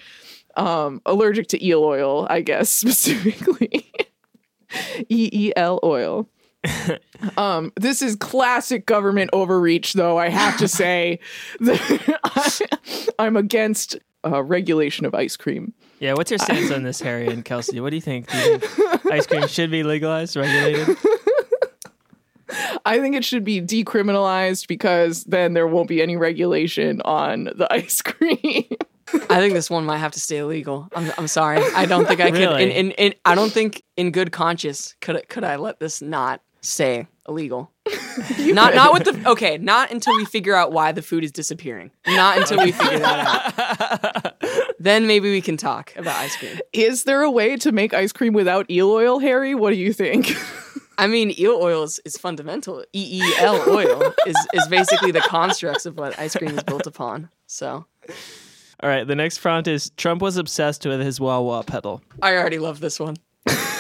um 0.56 1.02
allergic 1.06 1.48
to 1.50 1.64
eel 1.66 1.84
oil 1.84 2.26
i 2.30 2.42
guess 2.42 2.70
specifically. 2.82 3.92
Eel 5.12 5.80
oil. 5.84 6.30
Um 7.38 7.72
this 7.80 8.02
is 8.02 8.16
classic 8.16 8.86
government 8.86 9.30
overreach 9.34 9.94
though 9.94 10.18
i 10.18 10.30
have 10.30 10.58
to 10.60 10.68
say. 10.68 11.20
I, 11.62 12.52
i'm 13.20 13.36
against 13.38 13.98
uh, 14.26 14.44
regulation 14.44 15.06
of 15.06 15.14
ice 15.16 15.36
cream 15.38 15.74
Yeah, 16.00 16.14
what's 16.14 16.30
your 16.30 16.38
stance 16.38 16.72
on 16.72 16.84
this, 16.84 17.02
Harry 17.02 17.28
and 17.28 17.44
Kelsey? 17.44 17.80
What 17.80 17.90
do 17.90 17.96
you 17.96 18.02
think? 18.02 18.30
Do 18.30 18.38
you 18.38 18.58
think 18.60 19.06
ice 19.12 19.26
cream 19.26 19.48
should 19.48 19.72
be 19.72 19.84
legalized, 19.84 20.36
regulated? 20.36 20.96
I 22.86 23.00
think 23.00 23.16
it 23.16 23.26
should 23.26 23.44
be 23.44 23.62
decriminalized 23.62 24.68
because 24.68 25.24
then 25.26 25.54
there 25.54 25.68
won't 25.68 25.90
be 25.90 26.02
any 26.02 26.16
regulation 26.16 27.02
on 27.02 27.46
the 27.46 27.68
ice 27.72 28.02
cream. 28.02 28.66
I 29.30 29.40
think 29.40 29.54
this 29.54 29.70
one 29.70 29.86
might 29.86 29.98
have 29.98 30.12
to 30.14 30.20
stay 30.20 30.38
illegal. 30.38 30.88
I'm, 30.96 31.12
I'm 31.18 31.28
sorry. 31.28 31.62
I 31.76 31.86
don't 31.86 32.06
think 32.08 32.20
I 32.22 32.30
could. 32.32 32.40
In, 32.42 32.50
Really? 32.50 32.76
in, 32.76 32.92
in, 32.92 33.14
I 33.26 33.36
don't 33.36 33.52
think 33.52 33.84
in 33.98 34.12
good 34.12 34.32
conscience 34.32 34.96
could 35.02 35.18
I- 35.18 35.22
could 35.22 35.44
I 35.44 35.56
let 35.58 35.80
this 35.80 36.02
not 36.02 36.42
stay 36.62 37.08
illegal. 37.28 37.72
not 38.40 38.76
not 38.76 38.94
with 38.94 39.04
the 39.06 39.30
okay. 39.32 39.58
Not 39.58 39.92
until 39.92 40.16
we 40.18 40.26
figure 40.26 40.56
out 40.56 40.72
why 40.74 40.92
the 40.92 41.02
food 41.02 41.24
is 41.24 41.32
disappearing. 41.32 41.92
Not 42.06 42.38
until 42.38 42.60
we 42.64 42.72
figure 42.74 43.00
that 43.00 44.24
out. 44.26 44.34
then 44.80 45.08
maybe 45.08 45.32
we 45.32 45.42
can 45.42 45.58
talk 45.58 45.96
about 45.96 46.16
ice 46.16 46.36
cream. 46.38 46.60
Is 46.74 47.04
there 47.04 47.22
a 47.22 47.32
way 47.32 47.58
to 47.58 47.72
make 47.72 47.94
ice 47.94 48.12
cream 48.12 48.34
without 48.34 48.70
eel 48.70 48.90
oil, 48.92 49.20
Harry? 49.20 49.56
What 49.56 49.72
do 49.72 49.78
you 49.78 49.94
think? 49.94 50.32
I 50.98 51.08
mean, 51.08 51.34
eel 51.40 51.60
oil 51.62 51.84
is, 51.84 52.00
is 52.06 52.18
fundamental. 52.18 52.84
E 52.94 53.22
E 53.22 53.34
L 53.40 53.64
oil 53.70 54.14
is 54.26 54.36
is 54.54 54.68
basically 54.68 55.12
the 55.12 55.22
constructs 55.22 55.86
of 55.86 55.98
what 55.98 56.18
ice 56.18 56.36
cream 56.36 56.58
is 56.58 56.64
built 56.64 56.88
upon. 56.88 57.30
So 57.46 57.86
All 58.82 58.90
right, 58.90 59.06
the 59.06 59.16
next 59.16 59.40
prompt 59.40 59.68
is 59.68 59.92
Trump 59.92 60.22
was 60.22 60.38
obsessed 60.38 60.86
with 60.86 61.00
his 61.02 61.20
wah 61.20 61.40
wah 61.40 61.62
pedal. 61.62 62.02
I 62.22 62.36
already 62.36 62.58
love 62.60 62.80
this 62.80 63.00
one. 63.00 63.18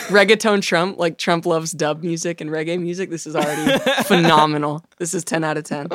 Reggaeton 0.07 0.61
Trump, 0.61 0.97
like 0.97 1.17
Trump 1.17 1.45
loves 1.45 1.71
dub 1.71 2.01
music 2.01 2.39
and 2.39 2.49
reggae 2.49 2.79
music. 2.79 3.09
This 3.09 3.27
is 3.27 3.35
already 3.35 3.77
phenomenal. 4.03 4.85
This 4.99 5.13
is 5.13 5.25
10 5.25 5.43
out 5.43 5.57
of 5.57 5.65
10. 5.65 5.89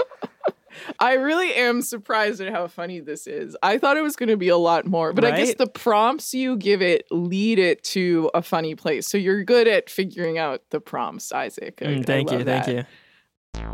I 0.98 1.14
really 1.14 1.54
am 1.54 1.82
surprised 1.82 2.40
at 2.40 2.52
how 2.52 2.66
funny 2.68 3.00
this 3.00 3.26
is. 3.26 3.56
I 3.62 3.78
thought 3.78 3.96
it 3.96 4.02
was 4.02 4.16
going 4.16 4.28
to 4.30 4.36
be 4.36 4.48
a 4.48 4.56
lot 4.56 4.86
more, 4.86 5.12
but 5.12 5.24
I 5.24 5.30
guess 5.36 5.54
the 5.56 5.66
prompts 5.66 6.34
you 6.34 6.56
give 6.56 6.82
it 6.82 7.06
lead 7.10 7.58
it 7.58 7.82
to 7.84 8.30
a 8.34 8.42
funny 8.42 8.74
place. 8.74 9.06
So 9.08 9.18
you're 9.18 9.44
good 9.44 9.68
at 9.68 9.90
figuring 9.90 10.38
out 10.38 10.62
the 10.70 10.80
prompts, 10.80 11.32
Isaac. 11.32 11.78
I- 11.82 11.86
Mm, 11.86 12.00
I 12.00 12.02
thank 12.02 12.30
you, 12.30 12.38
love 12.38 12.46
thank 12.46 12.66
you. 12.68 12.84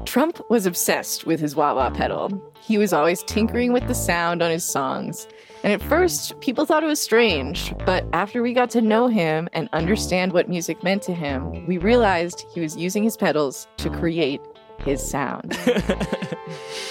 Trump 0.04 0.40
was 0.50 0.66
obsessed 0.66 1.24
with 1.26 1.38
his 1.40 1.54
wah 1.54 1.74
wah 1.74 1.90
pedal. 1.90 2.52
He 2.60 2.78
was 2.78 2.92
always 2.92 3.22
tinkering 3.22 3.72
with 3.72 3.86
the 3.86 3.94
sound 3.94 4.42
on 4.42 4.50
his 4.50 4.64
songs. 4.64 5.28
And 5.62 5.72
at 5.72 5.80
first, 5.82 6.38
people 6.40 6.64
thought 6.66 6.82
it 6.82 6.86
was 6.86 7.00
strange, 7.00 7.72
but 7.86 8.04
after 8.12 8.42
we 8.42 8.52
got 8.52 8.70
to 8.70 8.80
know 8.80 9.06
him 9.08 9.48
and 9.52 9.68
understand 9.72 10.32
what 10.32 10.48
music 10.48 10.82
meant 10.82 11.02
to 11.02 11.14
him, 11.14 11.66
we 11.66 11.78
realized 11.78 12.44
he 12.54 12.60
was 12.60 12.76
using 12.76 13.02
his 13.02 13.16
pedals 13.16 13.66
to 13.78 13.90
create 13.90 14.40
his 14.84 15.06
sound. 15.06 15.50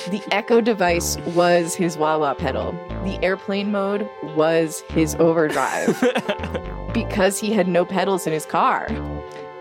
the 0.10 0.22
Echo 0.32 0.62
device 0.62 1.18
was 1.36 1.76
his 1.76 1.98
wah 1.98 2.18
wah 2.18 2.34
pedal. 2.34 2.72
The 3.04 3.20
airplane 3.24 3.72
mode 3.72 4.10
was 4.36 4.82
his 4.90 5.16
overdrive 5.16 5.98
because 6.94 7.40
he 7.40 7.52
had 7.52 7.68
no 7.68 7.86
pedals 7.86 8.28
in 8.28 8.34
his 8.34 8.46
car. 8.46 8.88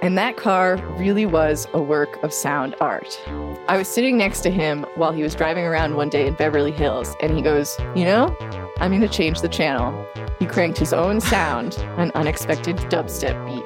And 0.03 0.17
that 0.19 0.37
car 0.37 0.77
really 0.99 1.27
was 1.27 1.67
a 1.73 1.81
work 1.81 2.23
of 2.23 2.33
sound 2.33 2.75
art. 2.81 3.21
I 3.67 3.77
was 3.77 3.89
sitting 3.89 4.17
next 4.19 4.43
to 4.43 4.51
him 4.51 4.85
while 4.95 5.12
he 5.12 5.23
was 5.23 5.35
driving 5.35 5.65
around 5.65 5.97
one 5.97 6.11
day 6.11 6.27
in 6.27 6.35
Beverly 6.35 6.71
Hills, 6.71 7.17
and 7.21 7.35
he 7.35 7.43
goes, 7.43 7.77
You 7.95 8.05
know, 8.05 8.37
I'm 8.79 8.91
going 8.91 9.01
to 9.01 9.09
change 9.09 9.41
the 9.41 9.49
channel. 9.49 10.07
He 10.39 10.47
cranked 10.47 10.79
his 10.79 10.93
own 10.93 11.21
sound, 11.21 11.75
an 11.97 12.12
unexpected 12.15 12.77
dubstep 12.77 13.45
beat. 13.47 13.65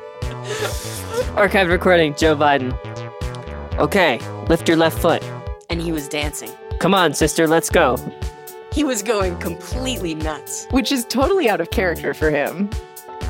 Archived 1.40 1.70
recording, 1.70 2.14
Joe 2.16 2.36
Biden. 2.36 2.76
Okay, 3.78 4.20
lift 4.48 4.68
your 4.68 4.76
left 4.76 4.98
foot. 4.98 5.22
And 5.70 5.80
he 5.80 5.90
was 5.90 6.06
dancing. 6.06 6.50
Come 6.80 6.92
on, 6.92 7.14
sister, 7.14 7.46
let's 7.48 7.70
go. 7.70 7.96
He 8.70 8.84
was 8.84 9.02
going 9.02 9.38
completely 9.38 10.14
nuts. 10.14 10.66
which 10.70 10.92
is 10.92 11.06
totally 11.06 11.48
out 11.48 11.62
of 11.62 11.70
character 11.70 12.12
for 12.12 12.30
him. 12.30 12.68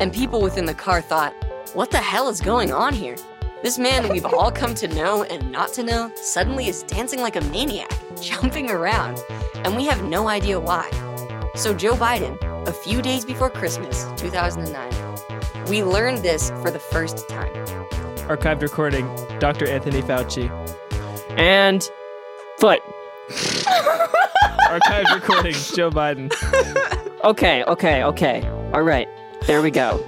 And 0.01 0.12
people 0.12 0.40
within 0.43 0.64
the 0.64 0.75
car 0.75 1.01
thought, 1.01 1.33
what 1.73 1.93
the 1.93 1.99
hell 1.99 2.29
is 2.29 2.40
going 2.40 2.73
on 2.73 2.95
here? 2.95 3.14
This 3.62 3.79
man 3.79 4.09
we've 4.09 4.27
all 4.27 4.51
come 4.51 4.75
to 4.75 4.88
know 4.88 5.23
and 5.23 5.53
not 5.53 5.73
to 5.75 5.85
know 5.85 6.11
suddenly 6.16 6.66
is 6.66 6.83
dancing 6.83 7.21
like 7.21 7.37
a 7.37 7.43
maniac, 7.43 7.93
jumping 8.21 8.71
around, 8.71 9.21
and 9.64 9.77
we 9.77 9.85
have 9.85 10.03
no 10.03 10.27
idea 10.29 10.59
why. 10.59 10.90
So, 11.55 11.75
Joe 11.75 11.95
Biden, 11.95 12.37
a 12.66 12.73
few 12.73 13.01
days 13.03 13.25
before 13.25 13.51
Christmas, 13.51 14.07
2009, 14.16 15.10
we 15.70 15.85
learned 15.85 16.18
this 16.18 16.50
for 16.62 16.70
the 16.70 16.80
first 16.80 17.28
time. 17.28 17.52
Archived 18.26 18.61
recording, 18.61 19.06
Dr. 19.38 19.68
Anthony 19.68 20.02
Fauci. 20.02 20.50
And 21.38 21.88
foot. 22.59 22.80
Archived 24.68 25.14
recording, 25.14 25.52
Joe 25.52 25.90
Biden. 25.90 26.33
Okay, 27.22 27.62
okay, 27.64 28.02
okay. 28.02 28.46
All 28.72 28.83
right. 28.83 29.09
There 29.46 29.62
we 29.62 29.70
go. 29.70 30.04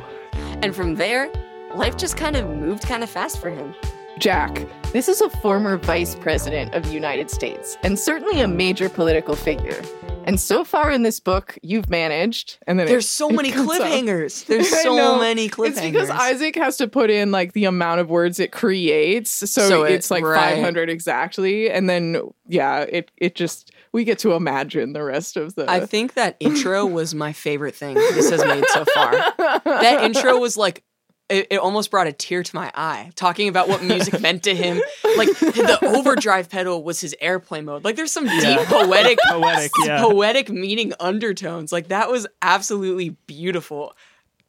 And 0.63 0.75
from 0.75 0.97
there, 0.97 1.31
life 1.75 1.97
just 1.97 2.17
kind 2.17 2.37
of 2.37 2.49
moved 2.49 2.83
kind 2.83 3.03
of 3.03 3.11
fast 3.11 3.41
for 3.41 3.51
him. 3.51 3.75
Jack, 4.19 4.67
This 4.93 5.09
is 5.09 5.21
a 5.21 5.31
former 5.31 5.79
vice 5.79 6.15
president 6.15 6.75
of 6.75 6.85
the 6.85 6.91
United 6.93 7.31
States 7.31 7.79
and 7.83 7.99
certainly 7.99 8.41
a 8.41 8.49
major 8.49 8.89
political 8.89 9.35
figure. 9.37 9.81
And 10.25 10.39
so 10.41 10.65
far 10.65 10.91
in 10.91 11.03
this 11.03 11.21
book, 11.21 11.59
you've 11.63 11.89
managed. 11.91 12.59
and 12.67 12.79
then 12.79 12.87
it- 12.87 12.91
There's 12.91 13.09
so 13.09 13.29
it 13.29 13.35
many 13.35 13.51
comes 13.51 13.69
up. 13.71 13.81
cliffhangers. 13.83 14.47
There's 14.47 14.69
so 14.83 15.19
many 15.19 15.49
cliffhangers. 15.49 15.69
It's 15.69 15.81
because 15.81 16.11
Isaac 16.11 16.55
has 16.57 16.77
to 16.79 16.89
put 16.89 17.11
in 17.11 17.31
like 17.33 17.53
the 17.53 17.65
amount 17.65 18.01
of 18.01 18.09
words 18.11 18.39
it 18.41 18.53
creates, 18.53 19.31
so, 19.31 19.47
So 19.69 19.83
it- 19.85 19.93
it's 19.93 20.11
like 20.11 20.25
right. 20.25 20.55
500 20.55 20.89
exactly, 20.91 21.71
and 21.71 21.89
then 21.89 22.21
yeah, 22.49 22.81
it 22.81 23.11
it 23.17 23.35
just 23.35 23.71
we 23.93 24.05
get 24.05 24.19
to 24.21 24.33
imagine 24.33 24.93
the 24.93 25.03
rest 25.03 25.37
of 25.37 25.55
the. 25.55 25.71
I 25.71 25.85
think 25.87 26.15
that 26.15 26.37
intro 26.41 26.87
was 26.87 27.15
my 27.15 27.33
favorite 27.33 27.75
thing 27.75 27.95
this 27.95 28.31
has 28.31 28.45
made 28.45 28.65
so 28.69 28.85
far. 28.95 29.13
That 29.65 30.03
intro 30.05 30.39
was 30.39 30.57
like 30.57 30.83
it, 31.29 31.47
it 31.51 31.57
almost 31.59 31.91
brought 31.91 32.07
a 32.07 32.13
tear 32.13 32.43
to 32.43 32.55
my 32.55 32.71
eye 32.75 33.11
talking 33.15 33.49
about 33.49 33.69
what 33.69 33.83
music 33.83 34.21
meant 34.21 34.43
to 34.45 34.55
him. 34.55 34.81
Like 35.17 35.29
the 35.39 35.79
overdrive 35.83 36.51
pedal 36.51 36.83
was 36.83 37.01
his 37.01 37.15
airplane 37.21 37.65
mode. 37.65 37.85
Like 37.85 37.97
there's 37.97 38.13
some 38.13 38.27
deep 38.27 38.61
poetic 38.67 39.19
Poetic, 39.29 39.71
yeah. 39.85 40.01
poetic 40.01 40.51
meaning 40.51 40.93
undertones. 41.01 41.73
Like 41.73 41.89
that 41.89 42.11
was 42.11 42.27
absolutely 42.43 43.11
beautiful. 43.27 43.95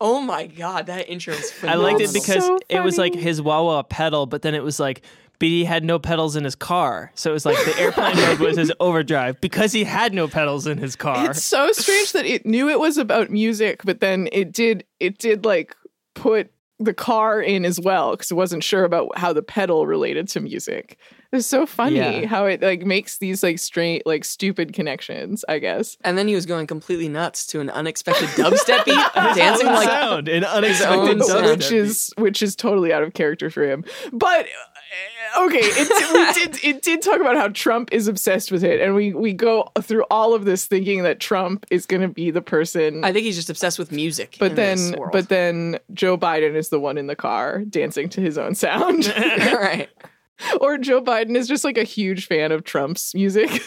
Oh 0.01 0.19
my 0.21 0.47
god, 0.47 0.87
that 0.87 1.07
intro 1.09 1.33
is 1.33 1.53
I 1.63 1.75
liked 1.75 2.01
it 2.01 2.11
because 2.13 2.43
So 2.45 2.59
it 2.67 2.81
was 2.81 2.97
like 2.97 3.13
his 3.13 3.41
wah 3.41 3.63
wah 3.63 3.83
pedal, 3.83 4.25
but 4.25 4.41
then 4.41 4.53
it 4.55 4.63
was 4.63 4.79
like, 4.79 5.03
but 5.39 5.47
he 5.47 5.63
had 5.63 5.83
no 5.85 5.99
pedals 5.99 6.35
in 6.35 6.43
his 6.43 6.55
car. 6.55 7.11
So 7.15 7.29
it 7.29 7.33
was 7.33 7.45
like 7.45 7.57
the 7.65 7.77
airplane 7.79 8.15
mode 8.17 8.39
was 8.39 8.57
his 8.57 8.71
overdrive 8.79 9.39
because 9.39 9.71
he 9.71 9.83
had 9.85 10.13
no 10.13 10.27
pedals 10.27 10.67
in 10.67 10.77
his 10.77 10.95
car. 10.95 11.31
it's 11.31 11.43
so 11.43 11.71
strange 11.71 12.11
that 12.13 12.25
it 12.25 12.45
knew 12.45 12.69
it 12.69 12.79
was 12.79 12.97
about 12.97 13.29
music, 13.29 13.81
but 13.85 14.01
then 14.01 14.27
it 14.33 14.51
did 14.51 14.83
it 14.99 15.17
did 15.19 15.45
like 15.45 15.75
put 16.15 16.51
the 16.85 16.93
car 16.93 17.41
in 17.41 17.65
as 17.65 17.79
well 17.79 18.11
because 18.11 18.31
it 18.31 18.35
wasn't 18.35 18.63
sure 18.63 18.83
about 18.83 19.17
how 19.17 19.33
the 19.33 19.41
pedal 19.41 19.85
related 19.87 20.27
to 20.29 20.39
music. 20.39 20.97
It's 21.31 21.47
so 21.47 21.65
funny 21.65 21.95
Yeah. 21.95 22.25
how 22.27 22.45
it 22.45 22.61
like 22.61 22.85
makes 22.85 23.17
these 23.17 23.41
like 23.41 23.57
straight 23.57 24.05
like 24.05 24.23
stupid 24.23 24.71
connections. 24.73 25.43
I 25.49 25.57
guess. 25.59 25.97
and 26.03 26.17
then 26.17 26.27
he 26.27 26.35
was 26.35 26.45
going 26.45 26.67
completely 26.67 27.09
nuts 27.09 27.45
to 27.47 27.59
an 27.59 27.69
unexpected 27.71 28.29
dubstep 28.29 28.85
beat, 28.85 28.95
dancing 29.35 29.65
like 29.67 29.89
sound, 29.89 30.27
an 30.27 30.43
unexpected 30.43 31.23
sound. 31.23 31.43
sound. 31.43 31.45
which 31.47 31.71
is 31.71 32.13
which 32.17 32.43
is 32.43 32.55
totally 32.55 32.93
out 32.93 33.01
of 33.03 33.13
character 33.13 33.49
for 33.49 33.63
him. 33.63 33.83
But 34.11 34.45
okay, 35.37 35.59
it, 35.61 36.13
we 36.13 36.43
did 36.43 36.63
it 36.75 36.81
did 36.81 37.01
talk 37.01 37.19
about 37.19 37.35
how 37.35 37.47
Trump 37.49 37.89
is 37.91 38.07
obsessed 38.07 38.51
with 38.51 38.63
it, 38.63 38.81
and 38.81 38.95
we 38.95 39.13
we 39.13 39.33
go 39.33 39.69
through 39.81 40.03
all 40.09 40.33
of 40.33 40.45
this 40.45 40.65
thinking 40.65 41.03
that 41.03 41.19
Trump 41.19 41.65
is 41.71 41.85
going 41.85 42.01
to 42.01 42.07
be 42.07 42.31
the 42.31 42.41
person. 42.41 43.03
I 43.03 43.11
think 43.11 43.25
he's 43.25 43.35
just 43.35 43.49
obsessed 43.49 43.79
with 43.79 43.91
music. 43.91 44.37
but 44.39 44.55
then 44.55 44.95
but 45.11 45.29
then 45.29 45.79
Joe 45.93 46.17
Biden 46.17 46.55
is 46.55 46.69
the 46.69 46.79
one 46.79 46.97
in 46.97 47.07
the 47.07 47.15
car 47.15 47.63
dancing 47.65 48.09
to 48.09 48.21
his 48.21 48.37
own 48.37 48.55
sound. 48.55 49.05
right. 49.17 49.89
or 50.61 50.77
Joe 50.77 51.01
Biden 51.01 51.35
is 51.35 51.47
just 51.47 51.63
like 51.63 51.77
a 51.77 51.83
huge 51.83 52.27
fan 52.27 52.51
of 52.51 52.63
Trump's 52.63 53.13
music. 53.13 53.61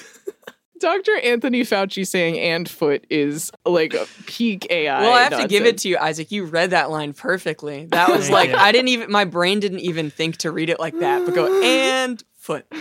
Dr. 0.80 1.16
Anthony 1.18 1.62
Fauci 1.62 2.06
saying 2.06 2.38
and 2.38 2.68
foot 2.68 3.06
is 3.10 3.50
like 3.64 3.94
a 3.94 4.06
peak 4.26 4.66
AI. 4.70 5.00
Well, 5.00 5.12
I 5.12 5.22
have 5.22 5.40
to 5.40 5.48
give 5.48 5.64
it 5.64 5.78
to 5.78 5.88
you, 5.88 5.98
Isaac. 5.98 6.30
You 6.30 6.44
read 6.44 6.70
that 6.70 6.90
line 6.90 7.12
perfectly. 7.12 7.86
That 7.86 8.10
was 8.10 8.30
like 8.30 8.50
you. 8.50 8.56
I 8.56 8.72
didn't 8.72 8.88
even 8.88 9.10
my 9.10 9.24
brain 9.24 9.60
didn't 9.60 9.80
even 9.80 10.10
think 10.10 10.38
to 10.38 10.50
read 10.50 10.70
it 10.70 10.78
like 10.78 10.98
that, 10.98 11.24
but 11.24 11.34
go 11.34 11.62
and 11.64 12.22
foot. 12.34 12.66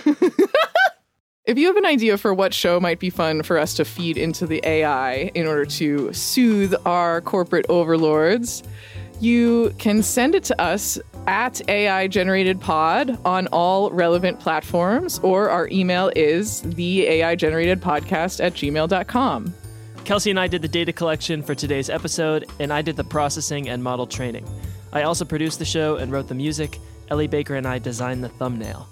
If 1.45 1.59
you 1.59 1.67
have 1.67 1.77
an 1.77 1.85
idea 1.85 2.17
for 2.17 2.33
what 2.33 2.55
show 2.55 2.79
might 2.79 2.99
be 2.99 3.11
fun 3.11 3.43
for 3.43 3.59
us 3.59 3.75
to 3.75 3.85
feed 3.85 4.17
into 4.17 4.47
the 4.47 4.61
AI 4.63 5.29
in 5.35 5.45
order 5.45 5.63
to 5.65 6.11
soothe 6.11 6.73
our 6.87 7.21
corporate 7.21 7.67
overlords, 7.69 8.63
you 9.19 9.71
can 9.77 10.01
send 10.01 10.33
it 10.33 10.43
to 10.45 10.59
us 10.59 10.97
at 11.27 11.67
AI 11.69 12.07
Generated 12.07 12.59
Pod 12.59 13.19
on 13.25 13.47
all 13.47 13.89
relevant 13.91 14.39
platforms, 14.39 15.19
or 15.19 15.49
our 15.49 15.67
email 15.71 16.11
is 16.15 16.61
the 16.61 17.07
AI 17.07 17.35
Generated 17.35 17.81
Podcast 17.81 18.43
at 18.43 18.53
gmail.com. 18.53 19.53
Kelsey 20.03 20.29
and 20.29 20.39
I 20.39 20.47
did 20.47 20.61
the 20.61 20.67
data 20.67 20.93
collection 20.93 21.41
for 21.41 21.55
today's 21.55 21.89
episode, 21.89 22.45
and 22.59 22.71
I 22.71 22.81
did 22.81 22.95
the 22.95 23.03
processing 23.03 23.69
and 23.69 23.83
model 23.83 24.05
training. 24.05 24.47
I 24.93 25.03
also 25.03 25.25
produced 25.25 25.59
the 25.59 25.65
show 25.65 25.97
and 25.97 26.11
wrote 26.11 26.27
the 26.27 26.35
music. 26.35 26.79
Ellie 27.09 27.27
Baker 27.27 27.55
and 27.55 27.67
I 27.67 27.79
designed 27.79 28.23
the 28.23 28.29
thumbnail. 28.29 28.87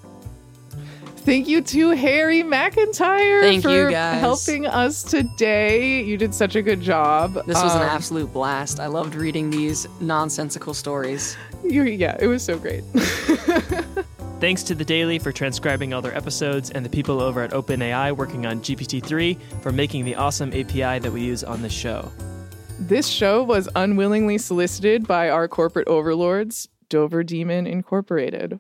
Thank 1.26 1.48
you 1.48 1.62
to 1.62 1.92
Harry 1.92 2.44
McIntyre 2.44 3.42
Thank 3.42 3.64
for 3.64 3.70
you, 3.70 3.92
guys. 3.92 4.20
helping 4.20 4.66
us 4.66 5.04
today. 5.04 6.04
You 6.04 6.18
did 6.18 6.34
such 6.36 6.56
a 6.58 6.62
good 6.62 6.82
job. 6.82 7.34
This 7.48 7.62
was 7.64 7.74
an 7.76 7.82
Um, 7.82 7.88
absolute 7.88 8.34
blast. 8.34 8.80
I 8.82 8.88
loved 8.88 9.16
reading 9.16 9.50
these 9.50 9.88
nonsensical 10.02 10.74
stories. 10.74 11.38
you- 11.64 11.84
yeah, 11.84 12.18
it 12.20 12.28
was 12.28 12.44
so 12.44 12.58
great. 12.58 12.84
Thanks 14.42 14.64
to 14.64 14.76
The 14.76 14.84
Daily 14.84 15.18
for 15.20 15.32
transcribing 15.32 15.94
all 15.94 16.02
their 16.02 16.16
episodes 16.16 16.70
and 16.72 16.84
the 16.86 16.90
people 16.90 17.22
over 17.22 17.42
at 17.42 17.52
OpenAI 17.52 18.12
working 18.12 18.46
on 18.46 18.60
GPT-3 18.60 19.38
for 19.62 19.72
making 19.72 20.04
the 20.04 20.16
awesome 20.16 20.50
API 20.52 21.00
that 21.00 21.12
we 21.14 21.22
use 21.22 21.46
on 21.46 21.62
the 21.62 21.70
show. 21.70 22.12
This 22.78 23.08
show 23.08 23.42
was 23.44 23.70
unwillingly 23.76 24.38
solicited 24.38 25.08
by 25.08 25.30
our 25.30 25.48
corporate 25.48 25.88
overlords, 25.88 26.68
Dover 26.90 27.24
Demon 27.24 27.66
Incorporated. 27.66 28.60